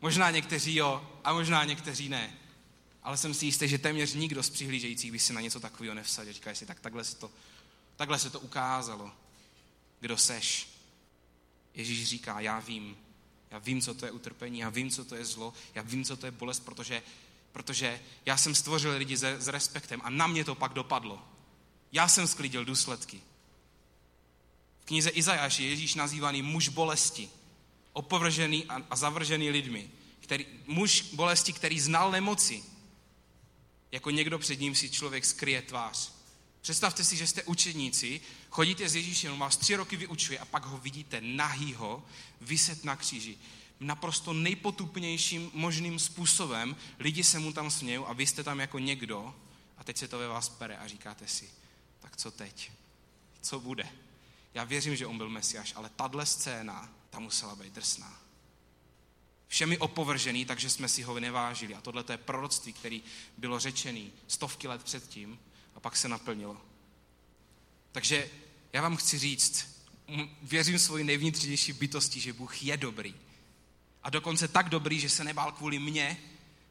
Možná 0.00 0.30
někteří 0.30 0.74
jo, 0.74 1.10
a 1.24 1.32
možná 1.32 1.64
někteří 1.64 2.08
ne. 2.08 2.38
Ale 3.02 3.16
jsem 3.16 3.34
si 3.34 3.46
jistý, 3.46 3.68
že 3.68 3.78
téměř 3.78 4.14
nikdo 4.14 4.42
z 4.42 4.50
přihlížejících 4.50 5.12
by 5.12 5.18
si 5.18 5.32
na 5.32 5.40
něco 5.40 5.60
takového 5.60 5.94
nevsadil. 5.94 6.32
Říkají 6.32 6.56
si, 6.56 6.66
tak 6.66 6.80
takhle 6.80 7.04
se 7.04 7.16
to, 7.16 7.30
takhle 7.96 8.18
se 8.18 8.30
to 8.30 8.40
ukázalo. 8.40 9.12
Kdo 10.00 10.16
seš? 10.16 10.68
Ježíš 11.74 12.08
říká, 12.08 12.40
já 12.40 12.60
vím, 12.60 12.96
já 13.54 13.58
vím, 13.58 13.80
co 13.80 13.94
to 13.94 14.06
je 14.06 14.12
utrpení, 14.12 14.58
já 14.58 14.68
vím, 14.68 14.90
co 14.90 15.04
to 15.04 15.14
je 15.14 15.24
zlo, 15.24 15.54
já 15.74 15.82
vím, 15.82 16.04
co 16.04 16.16
to 16.16 16.26
je 16.26 16.32
bolest, 16.32 16.60
protože, 16.60 17.02
protože 17.52 18.00
já 18.26 18.36
jsem 18.36 18.54
stvořil 18.54 18.96
lidi 18.96 19.16
s, 19.16 19.22
s 19.22 19.48
respektem 19.48 20.00
a 20.04 20.10
na 20.10 20.26
mě 20.26 20.44
to 20.44 20.54
pak 20.54 20.72
dopadlo. 20.72 21.22
Já 21.92 22.08
jsem 22.08 22.26
sklidil 22.26 22.64
důsledky. 22.64 23.20
V 24.80 24.84
knize 24.84 25.10
Izajáš 25.10 25.58
je 25.58 25.68
Ježíš 25.68 25.94
nazývaný 25.94 26.42
muž 26.42 26.68
bolesti, 26.68 27.30
opovržený 27.92 28.64
a, 28.64 28.82
a 28.90 28.96
zavržený 28.96 29.50
lidmi. 29.50 29.90
Který, 30.20 30.46
muž 30.66 31.00
bolesti, 31.00 31.52
který 31.52 31.80
znal 31.80 32.10
nemoci. 32.10 32.64
jako 33.92 34.10
někdo 34.10 34.38
před 34.38 34.60
ním 34.60 34.74
si 34.74 34.90
člověk 34.90 35.24
skryje 35.24 35.62
tvář. 35.62 36.12
Představte 36.64 37.04
si, 37.04 37.16
že 37.16 37.26
jste 37.26 37.42
učeníci, 37.42 38.20
chodíte 38.50 38.88
s 38.88 38.94
Ježíšem, 38.94 39.32
on 39.32 39.38
vás 39.38 39.56
tři 39.56 39.76
roky 39.76 39.96
vyučuje 39.96 40.38
a 40.38 40.44
pak 40.44 40.64
ho 40.64 40.78
vidíte 40.78 41.20
nahýho, 41.20 42.02
vyset 42.40 42.84
na 42.84 42.96
kříži. 42.96 43.38
Naprosto 43.80 44.32
nejpotupnějším 44.32 45.50
možným 45.54 45.98
způsobem. 45.98 46.76
Lidi 46.98 47.24
se 47.24 47.38
mu 47.38 47.52
tam 47.52 47.70
smějí 47.70 47.98
a 48.06 48.12
vy 48.12 48.26
jste 48.26 48.44
tam 48.44 48.60
jako 48.60 48.78
někdo 48.78 49.34
a 49.78 49.84
teď 49.84 49.96
se 49.96 50.08
to 50.08 50.18
ve 50.18 50.28
vás 50.28 50.48
pere 50.48 50.76
a 50.76 50.86
říkáte 50.86 51.28
si, 51.28 51.50
tak 52.00 52.16
co 52.16 52.30
teď? 52.30 52.70
Co 53.40 53.60
bude? 53.60 53.88
Já 54.54 54.64
věřím, 54.64 54.96
že 54.96 55.06
on 55.06 55.18
byl 55.18 55.28
mesiáš, 55.28 55.72
ale 55.76 55.90
tahle 55.96 56.26
scéna, 56.26 56.92
ta 57.10 57.18
musela 57.18 57.56
být 57.56 57.72
drsná. 57.72 58.20
Všemi 59.48 59.78
opovržený, 59.78 60.44
takže 60.44 60.70
jsme 60.70 60.88
si 60.88 61.02
ho 61.02 61.20
nevážili. 61.20 61.74
A 61.74 61.80
tohle 61.80 62.04
je 62.10 62.16
proroctví, 62.16 62.72
které 62.72 63.00
bylo 63.38 63.58
řečený 63.58 64.12
stovky 64.26 64.68
let 64.68 64.82
předtím 64.84 65.38
pak 65.84 65.96
se 65.96 66.08
naplnilo. 66.08 66.56
Takže 67.92 68.30
já 68.72 68.82
vám 68.82 68.96
chci 68.96 69.18
říct, 69.18 69.84
věřím 70.42 70.78
svoji 70.78 71.04
nejvnitřnější 71.04 71.72
bytosti, 71.72 72.20
že 72.20 72.32
Bůh 72.32 72.62
je 72.62 72.76
dobrý. 72.76 73.14
A 74.02 74.10
dokonce 74.10 74.48
tak 74.48 74.68
dobrý, 74.68 75.00
že 75.00 75.10
se 75.10 75.24
nebál 75.24 75.52
kvůli 75.52 75.78
mně, 75.78 76.16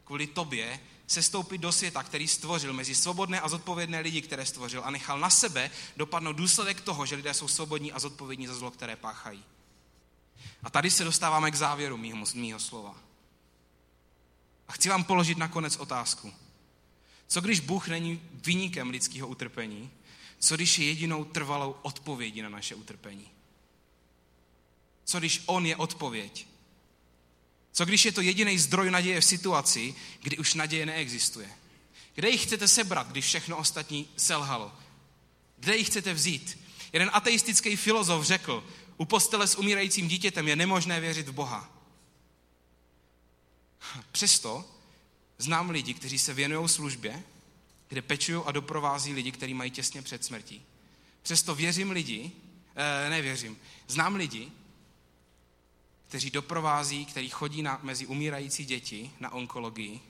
kvůli 0.03 0.27
tobě, 0.27 0.79
sestoupit 1.07 1.57
do 1.57 1.71
světa, 1.71 2.03
který 2.03 2.27
stvořil 2.27 2.73
mezi 2.73 2.95
svobodné 2.95 3.41
a 3.41 3.49
zodpovědné 3.49 3.99
lidi, 3.99 4.21
které 4.21 4.45
stvořil 4.45 4.81
a 4.85 4.91
nechal 4.91 5.19
na 5.19 5.29
sebe 5.29 5.71
dopadnout 5.97 6.33
důsledek 6.33 6.81
toho, 6.81 7.05
že 7.05 7.15
lidé 7.15 7.33
jsou 7.33 7.47
svobodní 7.47 7.91
a 7.91 7.99
zodpovědní 7.99 8.47
za 8.47 8.55
zlo, 8.55 8.71
které 8.71 8.95
páchají. 8.95 9.43
A 10.63 10.69
tady 10.69 10.91
se 10.91 11.03
dostáváme 11.03 11.51
k 11.51 11.55
závěru 11.55 11.97
mýho, 11.97 12.25
mýho 12.33 12.59
slova. 12.59 12.95
A 14.67 14.71
chci 14.71 14.89
vám 14.89 15.03
položit 15.03 15.37
nakonec 15.37 15.77
otázku. 15.77 16.33
Co 17.33 17.41
když 17.41 17.59
Bůh 17.59 17.87
není 17.87 18.21
vynikem 18.33 18.89
lidského 18.89 19.27
utrpení? 19.27 19.91
Co 20.39 20.55
když 20.55 20.79
je 20.79 20.85
jedinou 20.85 21.23
trvalou 21.23 21.75
odpovědí 21.81 22.41
na 22.41 22.49
naše 22.49 22.75
utrpení? 22.75 23.27
Co 25.03 25.19
když 25.19 25.43
On 25.45 25.65
je 25.65 25.75
odpověď? 25.75 26.47
Co 27.71 27.85
když 27.85 28.05
je 28.05 28.11
to 28.11 28.21
jediný 28.21 28.59
zdroj 28.59 28.91
naděje 28.91 29.21
v 29.21 29.25
situaci, 29.25 29.95
kdy 30.21 30.37
už 30.37 30.53
naděje 30.53 30.85
neexistuje? 30.85 31.49
Kde 32.15 32.29
ji 32.29 32.37
chcete 32.37 32.67
sebrat, 32.67 33.11
když 33.11 33.25
všechno 33.25 33.57
ostatní 33.57 34.07
selhalo? 34.17 34.71
Kde 35.57 35.77
ji 35.77 35.83
chcete 35.83 36.13
vzít? 36.13 36.59
Jeden 36.93 37.09
ateistický 37.13 37.75
filozof 37.75 38.25
řekl, 38.25 38.63
u 38.97 39.05
postele 39.05 39.47
s 39.47 39.55
umírajícím 39.55 40.07
dítětem 40.07 40.47
je 40.47 40.55
nemožné 40.55 40.99
věřit 40.99 41.27
v 41.27 41.33
Boha. 41.33 41.69
Přesto 44.11 44.72
znám 45.43 45.69
lidi, 45.69 45.93
kteří 45.93 46.19
se 46.19 46.33
věnují 46.33 46.69
službě, 46.69 47.23
kde 47.87 48.01
pečují 48.01 48.43
a 48.45 48.51
doprovází 48.51 49.13
lidi, 49.13 49.31
kteří 49.31 49.53
mají 49.53 49.71
těsně 49.71 50.01
před 50.01 50.25
smrtí. 50.25 50.65
Přesto 51.21 51.55
věřím 51.55 51.91
lidi, 51.91 52.31
eh, 52.75 53.09
nevěřím, 53.09 53.57
znám 53.87 54.15
lidi, 54.15 54.51
kteří 56.07 56.29
doprovází, 56.29 57.05
kteří 57.05 57.29
chodí 57.29 57.61
na, 57.61 57.79
mezi 57.83 58.05
umírající 58.05 58.65
děti 58.65 59.11
na 59.19 59.33
onkologii 59.33 60.01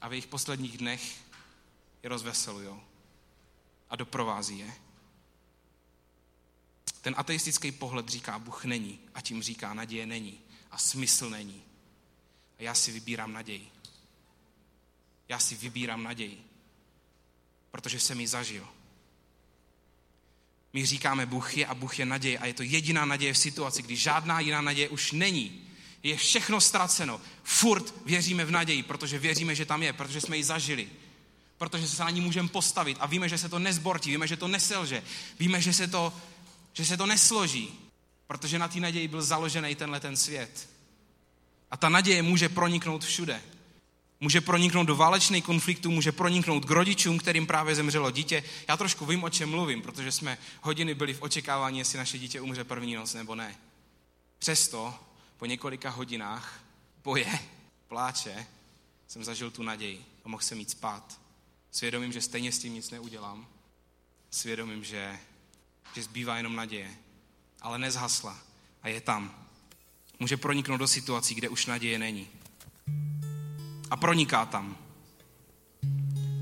a 0.00 0.08
v 0.08 0.12
jejich 0.12 0.26
posledních 0.26 0.78
dnech 0.78 1.02
je 2.02 2.08
rozveselují 2.08 2.80
a 3.90 3.96
doprovází 3.96 4.58
je. 4.58 4.72
Ten 7.00 7.14
ateistický 7.18 7.72
pohled 7.72 8.08
říká, 8.08 8.38
Bůh 8.38 8.64
není 8.64 8.98
a 9.14 9.20
tím 9.20 9.42
říká, 9.42 9.74
naděje 9.74 10.06
není 10.06 10.40
a 10.70 10.78
smysl 10.78 11.30
není. 11.30 11.62
A 12.58 12.62
já 12.62 12.74
si 12.74 12.92
vybírám 12.92 13.32
naději. 13.32 13.68
Já 15.28 15.38
si 15.38 15.54
vybírám 15.54 16.02
naději, 16.02 16.44
protože 17.70 18.00
jsem 18.00 18.20
ji 18.20 18.26
zažil. 18.26 18.68
My 20.72 20.86
říkáme, 20.86 21.26
Bůh 21.26 21.56
je 21.56 21.66
a 21.66 21.74
Bůh 21.74 21.98
je 21.98 22.06
naděje 22.06 22.38
a 22.38 22.46
je 22.46 22.54
to 22.54 22.62
jediná 22.62 23.04
naděje 23.04 23.32
v 23.32 23.38
situaci, 23.38 23.82
kdy 23.82 23.96
žádná 23.96 24.40
jiná 24.40 24.60
naděje 24.60 24.88
už 24.88 25.12
není. 25.12 25.68
Je 26.02 26.16
všechno 26.16 26.60
ztraceno. 26.60 27.20
Furt 27.42 27.94
věříme 28.06 28.44
v 28.44 28.50
naději, 28.50 28.82
protože 28.82 29.18
věříme, 29.18 29.54
že 29.54 29.64
tam 29.64 29.82
je, 29.82 29.92
protože 29.92 30.20
jsme 30.20 30.36
ji 30.36 30.44
zažili. 30.44 30.88
Protože 31.58 31.88
se 31.88 32.04
na 32.04 32.10
ní 32.10 32.20
můžeme 32.20 32.48
postavit 32.48 32.96
a 33.00 33.06
víme, 33.06 33.28
že 33.28 33.38
se 33.38 33.48
to 33.48 33.58
nezbortí, 33.58 34.10
víme, 34.10 34.26
že 34.26 34.36
to 34.36 34.48
neselže, 34.48 35.02
víme, 35.38 35.60
že 35.60 35.72
se 35.72 35.88
to 35.88 36.12
že 36.76 36.84
se 36.84 36.96
to 36.96 37.06
nesloží, 37.06 37.78
protože 38.26 38.58
na 38.58 38.68
té 38.68 38.80
naději 38.80 39.08
byl 39.08 39.22
založený 39.22 39.74
tenhle 39.74 40.00
ten 40.00 40.16
svět. 40.16 40.68
A 41.70 41.76
ta 41.76 41.88
naděje 41.88 42.22
může 42.22 42.48
proniknout 42.48 43.04
všude. 43.04 43.42
Může 44.20 44.40
proniknout 44.40 44.86
do 44.86 44.96
válečných 44.96 45.44
konfliktů, 45.44 45.90
může 45.90 46.12
proniknout 46.12 46.64
k 46.64 46.70
rodičům, 46.70 47.18
kterým 47.18 47.46
právě 47.46 47.74
zemřelo 47.74 48.10
dítě. 48.10 48.44
Já 48.68 48.76
trošku 48.76 49.06
vím, 49.06 49.24
o 49.24 49.30
čem 49.30 49.50
mluvím, 49.50 49.82
protože 49.82 50.12
jsme 50.12 50.38
hodiny 50.62 50.94
byli 50.94 51.14
v 51.14 51.22
očekávání, 51.22 51.78
jestli 51.78 51.98
naše 51.98 52.18
dítě 52.18 52.40
umře 52.40 52.64
první 52.64 52.94
noc 52.94 53.14
nebo 53.14 53.34
ne. 53.34 53.56
Přesto 54.38 54.94
po 55.36 55.46
několika 55.46 55.90
hodinách 55.90 56.60
boje, 57.04 57.38
pláče, 57.88 58.46
jsem 59.06 59.24
zažil 59.24 59.50
tu 59.50 59.62
naději 59.62 60.04
a 60.24 60.28
mohl 60.28 60.42
jsem 60.42 60.58
jít 60.58 60.70
spát. 60.70 61.20
Svědomím, 61.70 62.12
že 62.12 62.20
stejně 62.20 62.52
s 62.52 62.58
tím 62.58 62.74
nic 62.74 62.90
neudělám. 62.90 63.46
Svědomím, 64.30 64.84
že 64.84 65.18
že 65.96 66.02
zbývá 66.02 66.36
jenom 66.36 66.56
naděje. 66.56 66.94
Ale 67.60 67.78
nezhasla 67.78 68.38
a 68.82 68.88
je 68.88 69.00
tam. 69.00 69.45
Může 70.18 70.36
proniknout 70.36 70.76
do 70.76 70.88
situací, 70.88 71.34
kde 71.34 71.48
už 71.48 71.66
naděje 71.66 71.98
není. 71.98 72.28
A 73.90 73.96
proniká 73.96 74.46
tam. 74.46 74.76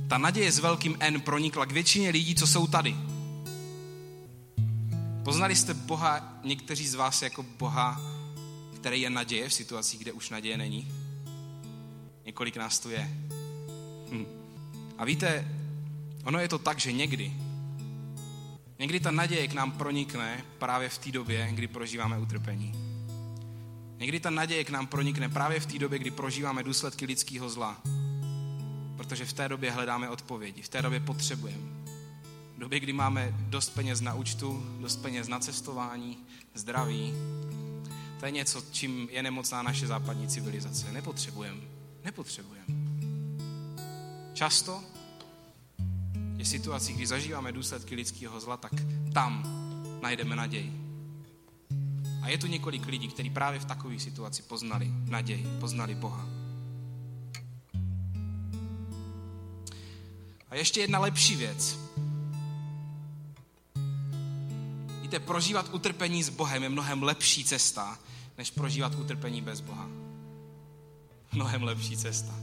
Ta 0.08 0.18
naděje 0.18 0.52
s 0.52 0.58
velkým 0.58 0.96
N 1.00 1.20
pronikla 1.20 1.66
k 1.66 1.72
většině 1.72 2.10
lidí, 2.10 2.34
co 2.34 2.46
jsou 2.46 2.66
tady. 2.66 2.96
Poznali 5.24 5.56
jste 5.56 5.74
Boha, 5.74 6.38
někteří 6.44 6.88
z 6.88 6.94
vás 6.94 7.22
jako 7.22 7.42
Boha, 7.42 8.00
který 8.76 9.00
je 9.00 9.10
naděje 9.10 9.48
v 9.48 9.54
situacích, 9.54 10.00
kde 10.00 10.12
už 10.12 10.30
naděje 10.30 10.56
není? 10.56 10.88
Několik 12.26 12.56
nás 12.56 12.78
tu 12.78 12.90
je. 12.90 13.10
Hm. 14.10 14.26
A 14.98 15.04
víte, 15.04 15.48
ono 16.24 16.38
je 16.38 16.48
to 16.48 16.58
tak, 16.58 16.80
že 16.80 16.92
někdy 16.92 17.32
Někdy 18.78 19.00
ta 19.00 19.10
naděje 19.10 19.48
k 19.48 19.54
nám 19.54 19.72
pronikne 19.72 20.44
právě 20.58 20.88
v 20.88 20.98
té 20.98 21.12
době, 21.12 21.48
kdy 21.52 21.66
prožíváme 21.68 22.18
utrpení. 22.18 22.93
Někdy 24.04 24.20
ta 24.20 24.30
naděje 24.30 24.64
k 24.64 24.70
nám 24.70 24.86
pronikne 24.86 25.28
právě 25.28 25.60
v 25.60 25.66
té 25.66 25.78
době, 25.78 25.98
kdy 25.98 26.10
prožíváme 26.10 26.62
důsledky 26.62 27.06
lidského 27.06 27.50
zla. 27.50 27.82
Protože 28.96 29.24
v 29.24 29.32
té 29.32 29.48
době 29.48 29.70
hledáme 29.70 30.08
odpovědi, 30.08 30.62
v 30.62 30.68
té 30.68 30.82
době 30.82 31.00
potřebujeme. 31.00 31.62
V 32.56 32.58
době, 32.58 32.80
kdy 32.80 32.92
máme 32.92 33.34
dost 33.38 33.70
peněz 33.70 34.00
na 34.00 34.14
účtu, 34.14 34.66
dost 34.80 34.96
peněz 34.96 35.28
na 35.28 35.38
cestování, 35.38 36.18
zdraví, 36.54 37.12
to 38.20 38.26
je 38.26 38.32
něco, 38.32 38.62
čím 38.70 39.08
je 39.10 39.22
nemocná 39.22 39.62
naše 39.62 39.86
západní 39.86 40.28
civilizace. 40.28 40.92
Nepotřebujeme. 40.92 41.60
Nepotřebujeme. 42.04 42.74
Často 44.34 44.84
je 46.36 46.44
situací, 46.44 46.92
kdy 46.92 47.06
zažíváme 47.06 47.52
důsledky 47.52 47.94
lidského 47.94 48.40
zla, 48.40 48.56
tak 48.56 48.72
tam 49.12 49.44
najdeme 50.02 50.36
naději. 50.36 50.83
A 52.24 52.28
je 52.28 52.38
tu 52.38 52.46
několik 52.46 52.86
lidí, 52.86 53.08
kteří 53.08 53.30
právě 53.30 53.60
v 53.60 53.64
takové 53.64 53.98
situaci 53.98 54.42
poznali 54.42 54.90
naději, 55.04 55.46
poznali 55.60 55.94
Boha. 55.94 56.28
A 60.50 60.54
ještě 60.54 60.80
jedna 60.80 60.98
lepší 60.98 61.36
věc. 61.36 61.78
Víte, 65.02 65.20
prožívat 65.20 65.74
utrpení 65.74 66.22
s 66.22 66.28
Bohem 66.28 66.62
je 66.62 66.68
mnohem 66.68 67.02
lepší 67.02 67.44
cesta, 67.44 67.98
než 68.38 68.50
prožívat 68.50 68.94
utrpení 68.94 69.40
bez 69.40 69.60
Boha. 69.60 69.88
Mnohem 71.32 71.62
lepší 71.62 71.96
cesta. 71.96 72.34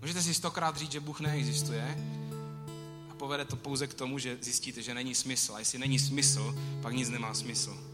Můžete 0.00 0.22
si 0.22 0.34
stokrát 0.34 0.76
říct, 0.76 0.92
že 0.92 1.00
Bůh 1.00 1.20
neexistuje, 1.20 1.96
povede 3.18 3.44
to 3.44 3.56
pouze 3.56 3.86
k 3.86 3.94
tomu, 3.94 4.18
že 4.18 4.38
zjistíte, 4.40 4.82
že 4.82 4.94
není 4.94 5.14
smysl. 5.14 5.54
A 5.54 5.58
jestli 5.58 5.78
není 5.78 5.98
smysl, 5.98 6.54
pak 6.82 6.94
nic 6.94 7.08
nemá 7.08 7.34
smysl. 7.34 7.93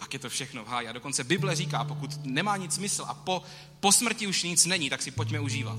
Pak 0.00 0.12
je 0.12 0.18
to 0.18 0.28
všechno 0.28 0.64
v 0.64 0.68
háji. 0.68 0.88
A 0.88 0.92
dokonce 0.92 1.24
Bible 1.24 1.56
říká, 1.56 1.84
pokud 1.84 2.24
nemá 2.24 2.56
nic 2.56 2.74
smysl 2.74 3.04
a 3.08 3.14
po, 3.14 3.42
po 3.80 3.92
smrti 3.92 4.26
už 4.26 4.42
nic 4.42 4.66
není, 4.66 4.90
tak 4.90 5.02
si 5.02 5.10
pojďme 5.10 5.40
užívat. 5.40 5.78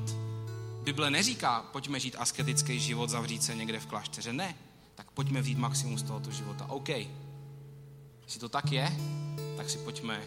Bible 0.84 1.12
neříká, 1.12 1.62
pojďme 1.71 1.99
žít 1.99 2.15
asketický 2.19 2.79
život, 2.79 3.10
zavřít 3.10 3.43
se 3.43 3.55
někde 3.55 3.79
v 3.79 3.86
klášteře. 3.86 4.34
Ne. 4.34 4.55
Tak 4.95 5.12
pojďme 5.12 5.41
vzít 5.41 5.57
maximum 5.57 5.97
z 5.97 6.03
tohoto 6.03 6.31
života. 6.31 6.65
OK. 6.69 6.89
Jestli 6.89 8.39
to 8.39 8.49
tak 8.49 8.71
je, 8.71 8.97
tak 9.57 9.69
si 9.69 9.77
pojďme 9.77 10.21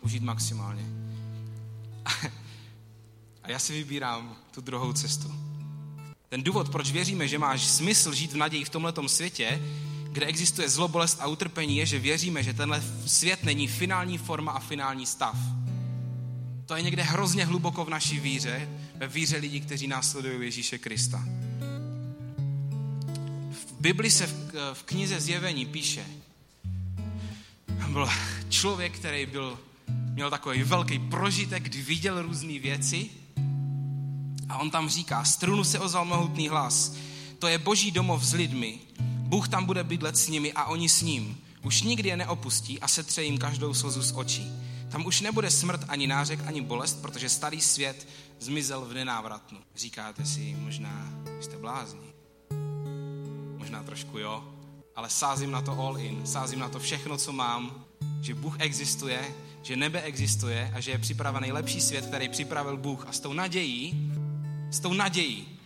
užít 0.00 0.22
maximálně. 0.22 0.84
A 3.42 3.50
já 3.50 3.58
si 3.58 3.72
vybírám 3.72 4.36
tu 4.50 4.60
druhou 4.60 4.92
cestu. 4.92 5.34
Ten 6.28 6.42
důvod, 6.42 6.68
proč 6.68 6.90
věříme, 6.90 7.28
že 7.28 7.38
máš 7.38 7.66
smysl 7.66 8.12
žít 8.12 8.32
v 8.32 8.36
naději 8.36 8.64
v 8.64 8.68
tomhletom 8.68 9.08
světě, 9.08 9.62
kde 10.12 10.26
existuje 10.26 10.68
zlo, 10.68 10.88
bolest 10.88 11.20
a 11.20 11.26
utrpení, 11.26 11.76
je, 11.76 11.86
že 11.86 11.98
věříme, 11.98 12.42
že 12.42 12.54
tenhle 12.54 12.82
svět 13.06 13.44
není 13.44 13.68
finální 13.68 14.18
forma 14.18 14.52
a 14.52 14.60
finální 14.60 15.06
stav. 15.06 15.36
To 16.66 16.76
je 16.76 16.82
někde 16.82 17.02
hrozně 17.02 17.44
hluboko 17.44 17.84
v 17.84 17.90
naší 17.90 18.20
víře, 18.20 18.68
ve 18.94 19.08
víře 19.08 19.36
lidí, 19.36 19.60
kteří 19.60 19.86
následují 19.86 20.44
Ježíše 20.44 20.78
Krista. 20.78 21.24
V 23.50 23.80
Bibli 23.80 24.10
se 24.10 24.26
v, 24.26 24.52
v 24.72 24.82
knize 24.82 25.20
Zjevení 25.20 25.66
píše, 25.66 26.04
byl 27.90 28.08
člověk, 28.48 28.98
který 28.98 29.26
byl, 29.26 29.58
měl 29.88 30.30
takový 30.30 30.62
velký 30.62 30.98
prožitek, 30.98 31.62
kdy 31.62 31.82
viděl 31.82 32.22
různé 32.22 32.58
věci 32.58 33.10
a 34.48 34.58
on 34.58 34.70
tam 34.70 34.88
říká, 34.88 35.24
strunu 35.24 35.64
se 35.64 35.78
ozval 35.78 36.04
mohutný 36.04 36.48
hlas, 36.48 36.96
to 37.38 37.46
je 37.46 37.58
boží 37.58 37.90
domov 37.90 38.24
s 38.24 38.32
lidmi, 38.32 38.78
Bůh 39.30 39.48
tam 39.48 39.64
bude 39.64 39.84
bydlet 39.84 40.16
s 40.16 40.28
nimi 40.28 40.52
a 40.52 40.64
oni 40.64 40.88
s 40.88 41.02
ním. 41.02 41.40
Už 41.62 41.82
nikdy 41.82 42.08
je 42.08 42.16
neopustí 42.16 42.80
a 42.80 42.88
setře 42.88 43.22
jim 43.22 43.38
každou 43.38 43.74
slzu 43.74 44.02
z 44.02 44.12
očí. 44.12 44.52
Tam 44.90 45.06
už 45.06 45.20
nebude 45.20 45.50
smrt 45.50 45.84
ani 45.88 46.06
nářek, 46.06 46.40
ani 46.46 46.60
bolest, 46.60 47.02
protože 47.02 47.28
starý 47.28 47.60
svět 47.60 48.08
zmizel 48.40 48.80
v 48.80 48.94
nenávratnu. 48.94 49.58
Říkáte 49.76 50.26
si, 50.26 50.56
možná 50.60 51.12
jste 51.40 51.56
blázni. 51.58 52.12
Možná 53.56 53.82
trošku 53.82 54.18
jo, 54.18 54.44
ale 54.96 55.10
sázím 55.10 55.50
na 55.50 55.62
to 55.62 55.72
all 55.72 55.98
in, 55.98 56.26
sázím 56.26 56.58
na 56.58 56.68
to 56.68 56.78
všechno, 56.78 57.16
co 57.16 57.32
mám, 57.32 57.84
že 58.22 58.34
Bůh 58.34 58.56
existuje, 58.58 59.34
že 59.62 59.76
nebe 59.76 60.02
existuje 60.02 60.72
a 60.74 60.80
že 60.80 60.90
je 60.90 60.98
připravený 60.98 61.52
lepší 61.52 61.80
svět, 61.80 62.06
který 62.06 62.28
připravil 62.28 62.76
Bůh. 62.76 63.06
A 63.06 63.12
s 63.12 63.20
tou 63.20 63.32
nadějí, 63.32 64.12
s 64.70 64.80
tou 64.80 64.92
nadějí 64.92 65.58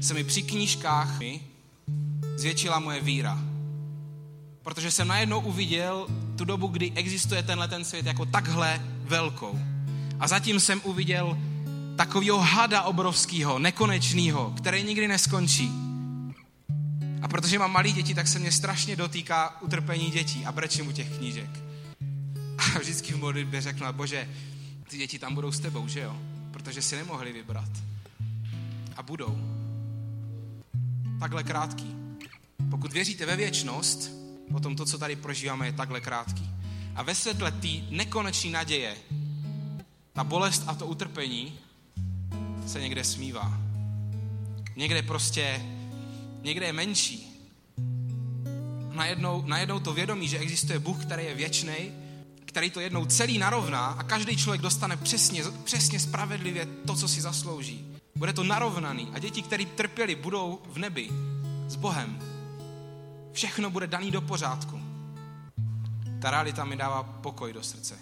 se 0.00 0.14
mi 0.14 0.24
při 0.24 0.42
knížkách 0.42 1.20
zvětšila 2.36 2.78
moje 2.78 3.00
víra. 3.00 3.38
Protože 4.62 4.90
jsem 4.90 5.08
najednou 5.08 5.40
uviděl 5.40 6.06
tu 6.36 6.44
dobu, 6.44 6.66
kdy 6.66 6.92
existuje 6.94 7.42
tenhle 7.42 7.68
ten 7.68 7.84
svět 7.84 8.06
jako 8.06 8.26
takhle 8.26 8.80
velkou. 9.00 9.58
A 10.20 10.28
zatím 10.28 10.60
jsem 10.60 10.80
uviděl 10.84 11.38
takového 11.96 12.40
hada 12.40 12.82
obrovského, 12.82 13.58
nekonečného, 13.58 14.52
který 14.56 14.82
nikdy 14.82 15.08
neskončí. 15.08 15.70
A 17.22 17.28
protože 17.28 17.58
mám 17.58 17.72
malý 17.72 17.92
děti, 17.92 18.14
tak 18.14 18.28
se 18.28 18.38
mě 18.38 18.52
strašně 18.52 18.96
dotýká 18.96 19.62
utrpení 19.62 20.10
dětí 20.10 20.46
a 20.46 20.52
brečím 20.52 20.88
u 20.88 20.92
těch 20.92 21.16
knížek. 21.16 21.50
A 22.58 22.78
vždycky 22.78 23.12
v 23.12 23.18
modlitbě 23.18 23.60
řeknu, 23.60 23.92
bože, 23.92 24.28
ty 24.88 24.98
děti 24.98 25.18
tam 25.18 25.34
budou 25.34 25.52
s 25.52 25.60
tebou, 25.60 25.88
že 25.88 26.00
jo? 26.00 26.16
Protože 26.50 26.82
si 26.82 26.96
nemohli 26.96 27.32
vybrat. 27.32 27.70
A 28.96 29.02
budou. 29.02 29.38
Takhle 31.20 31.44
krátký. 31.44 31.95
Pokud 32.70 32.92
věříte 32.92 33.26
ve 33.26 33.36
věčnost, 33.36 34.10
potom 34.52 34.76
to, 34.76 34.86
co 34.86 34.98
tady 34.98 35.16
prožíváme, 35.16 35.66
je 35.66 35.72
takhle 35.72 36.00
krátký. 36.00 36.50
A 36.94 37.02
ve 37.02 37.14
světle 37.14 37.52
té 37.52 37.68
nekonečné 37.90 38.50
naděje, 38.50 38.96
ta 40.12 40.24
bolest 40.24 40.62
a 40.66 40.74
to 40.74 40.86
utrpení 40.86 41.58
se 42.66 42.80
někde 42.80 43.04
smívá. 43.04 43.60
Někde 44.76 45.02
prostě, 45.02 45.66
někde 46.42 46.66
je 46.66 46.72
menší. 46.72 47.26
Najednou, 48.92 49.42
najednou 49.46 49.80
to 49.80 49.92
vědomí, 49.92 50.28
že 50.28 50.38
existuje 50.38 50.78
Bůh, 50.78 51.04
který 51.04 51.24
je 51.24 51.34
věčný, 51.34 51.92
který 52.44 52.70
to 52.70 52.80
jednou 52.80 53.06
celý 53.06 53.38
narovná 53.38 53.86
a 53.86 54.02
každý 54.02 54.36
člověk 54.36 54.62
dostane 54.62 54.96
přesně, 54.96 55.42
přesně 55.64 56.00
spravedlivě 56.00 56.66
to, 56.86 56.96
co 56.96 57.08
si 57.08 57.20
zaslouží. 57.20 57.86
Bude 58.16 58.32
to 58.32 58.44
narovnaný 58.44 59.08
a 59.12 59.18
děti, 59.18 59.42
které 59.42 59.64
trpěli, 59.64 60.14
budou 60.14 60.62
v 60.66 60.78
nebi 60.78 61.08
s 61.68 61.76
Bohem. 61.76 62.35
Všechno 63.36 63.70
bude 63.70 63.86
daný 63.86 64.10
do 64.10 64.20
pořádku. 64.20 64.80
Ta 66.20 66.30
realita 66.30 66.64
mi 66.64 66.76
dává 66.76 67.02
pokoj 67.02 67.52
do 67.52 67.62
srdce. 67.62 67.98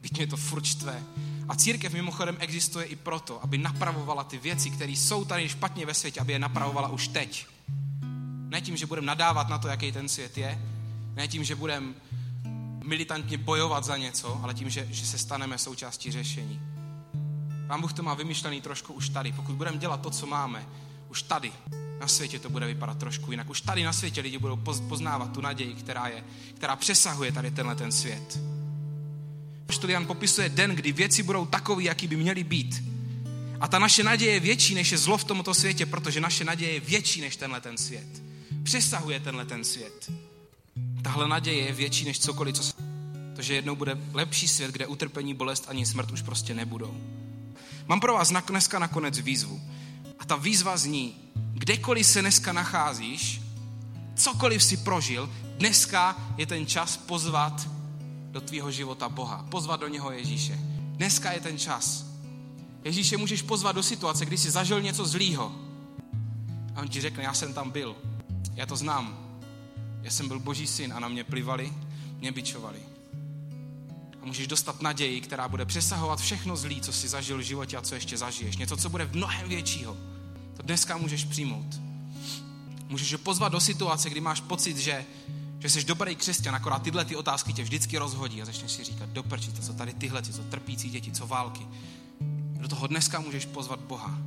Byť 0.00 0.16
mě 0.16 0.26
to 0.26 0.36
furt 0.36 0.64
štve. 0.64 1.02
A 1.48 1.56
církev 1.56 1.92
mimochodem 1.92 2.36
existuje 2.40 2.86
i 2.86 2.96
proto, 2.96 3.44
aby 3.44 3.58
napravovala 3.58 4.24
ty 4.24 4.38
věci, 4.38 4.70
které 4.70 4.92
jsou 4.92 5.24
tady 5.24 5.48
špatně 5.48 5.86
ve 5.86 5.94
světě, 5.94 6.20
aby 6.20 6.32
je 6.32 6.38
napravovala 6.38 6.88
už 6.88 7.08
teď. 7.08 7.46
Ne 8.48 8.60
tím, 8.60 8.76
že 8.76 8.86
budeme 8.86 9.06
nadávat 9.06 9.48
na 9.48 9.58
to, 9.58 9.68
jaký 9.68 9.92
ten 9.92 10.08
svět 10.08 10.38
je, 10.38 10.62
ne 11.14 11.28
tím, 11.28 11.44
že 11.44 11.54
budeme 11.54 11.94
militantně 12.84 13.38
bojovat 13.38 13.84
za 13.84 13.96
něco, 13.96 14.40
ale 14.42 14.54
tím, 14.54 14.70
že, 14.70 14.86
že 14.90 15.06
se 15.06 15.18
staneme 15.18 15.58
součástí 15.58 16.10
řešení. 16.10 16.60
Pán 17.66 17.80
Bůh 17.80 17.92
to 17.92 18.02
má 18.02 18.14
vymyšlený 18.14 18.60
trošku 18.60 18.92
už 18.92 19.08
tady. 19.08 19.32
Pokud 19.32 19.54
budeme 19.54 19.78
dělat 19.78 20.00
to, 20.00 20.10
co 20.10 20.26
máme, 20.26 20.66
už 21.14 21.22
tady, 21.22 21.52
na 22.00 22.08
světě 22.08 22.38
to 22.38 22.50
bude 22.50 22.66
vypadat 22.66 22.98
trošku 22.98 23.30
jinak. 23.30 23.50
Už 23.50 23.60
tady 23.60 23.82
na 23.82 23.92
světě 23.92 24.20
lidi 24.20 24.38
budou 24.38 24.56
poznávat 24.88 25.32
tu 25.32 25.40
naději, 25.40 25.74
která, 25.74 26.08
je, 26.08 26.24
která 26.54 26.76
přesahuje 26.76 27.32
tady 27.32 27.50
tenhle 27.50 27.74
ten 27.74 27.92
svět. 27.92 28.38
Jan 29.88 30.06
popisuje 30.06 30.48
den, 30.48 30.70
kdy 30.70 30.92
věci 30.92 31.22
budou 31.22 31.46
takový, 31.46 31.84
jaký 31.84 32.06
by 32.06 32.16
měly 32.16 32.44
být. 32.44 32.82
A 33.60 33.68
ta 33.68 33.78
naše 33.78 34.02
naděje 34.02 34.32
je 34.32 34.40
větší, 34.40 34.74
než 34.74 34.92
je 34.92 34.98
zlo 34.98 35.18
v 35.18 35.24
tomto 35.24 35.54
světě, 35.54 35.86
protože 35.86 36.20
naše 36.20 36.44
naděje 36.44 36.72
je 36.72 36.80
větší 36.80 37.20
než 37.20 37.36
tenhle 37.36 37.60
ten 37.60 37.78
svět. 37.78 38.22
Přesahuje 38.62 39.20
tenhle 39.20 39.44
ten 39.44 39.64
svět. 39.64 40.12
Tahle 41.02 41.28
naděje 41.28 41.64
je 41.64 41.72
větší 41.72 42.04
než 42.04 42.18
cokoliv, 42.18 42.58
co 42.58 42.72
to, 43.36 43.42
že 43.42 43.54
jednou 43.54 43.76
bude 43.76 43.98
lepší 44.12 44.48
svět, 44.48 44.70
kde 44.70 44.86
utrpení, 44.86 45.34
bolest 45.34 45.64
ani 45.68 45.86
smrt 45.86 46.10
už 46.10 46.22
prostě 46.22 46.54
nebudou. 46.54 46.94
Mám 47.86 48.00
pro 48.00 48.14
vás 48.14 48.32
dneska 48.48 48.78
nakonec 48.78 49.18
výzvu. 49.18 49.60
A 50.24 50.26
ta 50.26 50.36
výzva 50.36 50.76
zní, 50.76 51.14
kdekoliv 51.52 52.06
se 52.06 52.20
dneska 52.20 52.52
nacházíš, 52.52 53.42
cokoliv 54.14 54.64
si 54.64 54.76
prožil, 54.76 55.30
dneska 55.58 56.16
je 56.36 56.46
ten 56.46 56.66
čas 56.66 56.96
pozvat 56.96 57.68
do 58.30 58.40
tvýho 58.40 58.70
života 58.70 59.08
Boha, 59.08 59.46
pozvat 59.50 59.80
do 59.80 59.88
něho 59.88 60.12
Ježíše. 60.12 60.58
Dneska 60.96 61.32
je 61.32 61.40
ten 61.40 61.58
čas. 61.58 62.06
Ježíše 62.84 63.16
můžeš 63.16 63.42
pozvat 63.42 63.76
do 63.76 63.82
situace, 63.82 64.26
kdy 64.26 64.38
jsi 64.38 64.50
zažil 64.50 64.82
něco 64.82 65.06
zlýho. 65.06 65.52
A 66.74 66.80
on 66.80 66.88
ti 66.88 67.00
řekne, 67.00 67.22
já 67.22 67.34
jsem 67.34 67.54
tam 67.54 67.70
byl, 67.70 67.96
já 68.54 68.66
to 68.66 68.76
znám. 68.76 69.18
Já 70.02 70.10
jsem 70.10 70.28
byl 70.28 70.38
boží 70.38 70.66
syn 70.66 70.92
a 70.92 71.00
na 71.00 71.08
mě 71.08 71.24
plivali, 71.24 71.72
mě 72.18 72.32
bičovali. 72.32 72.78
A 74.22 74.26
můžeš 74.26 74.46
dostat 74.46 74.82
naději, 74.82 75.20
která 75.20 75.48
bude 75.48 75.64
přesahovat 75.64 76.20
všechno 76.20 76.56
zlý, 76.56 76.80
co 76.80 76.92
jsi 76.92 77.08
zažil 77.08 77.38
v 77.38 77.42
životě 77.42 77.76
a 77.76 77.82
co 77.82 77.94
ještě 77.94 78.16
zažiješ. 78.16 78.56
Něco, 78.56 78.76
co 78.76 78.88
bude 78.88 79.10
mnohem 79.12 79.48
většího. 79.48 80.13
To 80.56 80.62
dneska 80.62 80.96
můžeš 80.96 81.24
přijmout. 81.24 81.80
Můžeš 82.88 83.12
ho 83.12 83.18
pozvat 83.18 83.52
do 83.52 83.60
situace, 83.60 84.10
kdy 84.10 84.20
máš 84.20 84.40
pocit, 84.40 84.76
že, 84.76 85.04
že 85.58 85.70
jsi 85.70 85.84
dobrý 85.84 86.16
křesťan, 86.16 86.54
akorát 86.54 86.82
tyhle 86.82 87.04
ty 87.04 87.16
otázky 87.16 87.52
tě 87.52 87.62
vždycky 87.62 87.98
rozhodí 87.98 88.42
a 88.42 88.44
začneš 88.44 88.72
si 88.72 88.84
říkat, 88.84 89.08
doprči, 89.08 89.52
to 89.52 89.62
co 89.62 89.72
tady 89.72 89.92
tyhle, 89.94 90.22
co 90.22 90.42
trpící 90.42 90.90
děti, 90.90 91.12
co 91.12 91.26
války. 91.26 91.66
Do 92.60 92.68
toho 92.68 92.86
dneska 92.86 93.20
můžeš 93.20 93.46
pozvat 93.46 93.80
Boha 93.80 94.18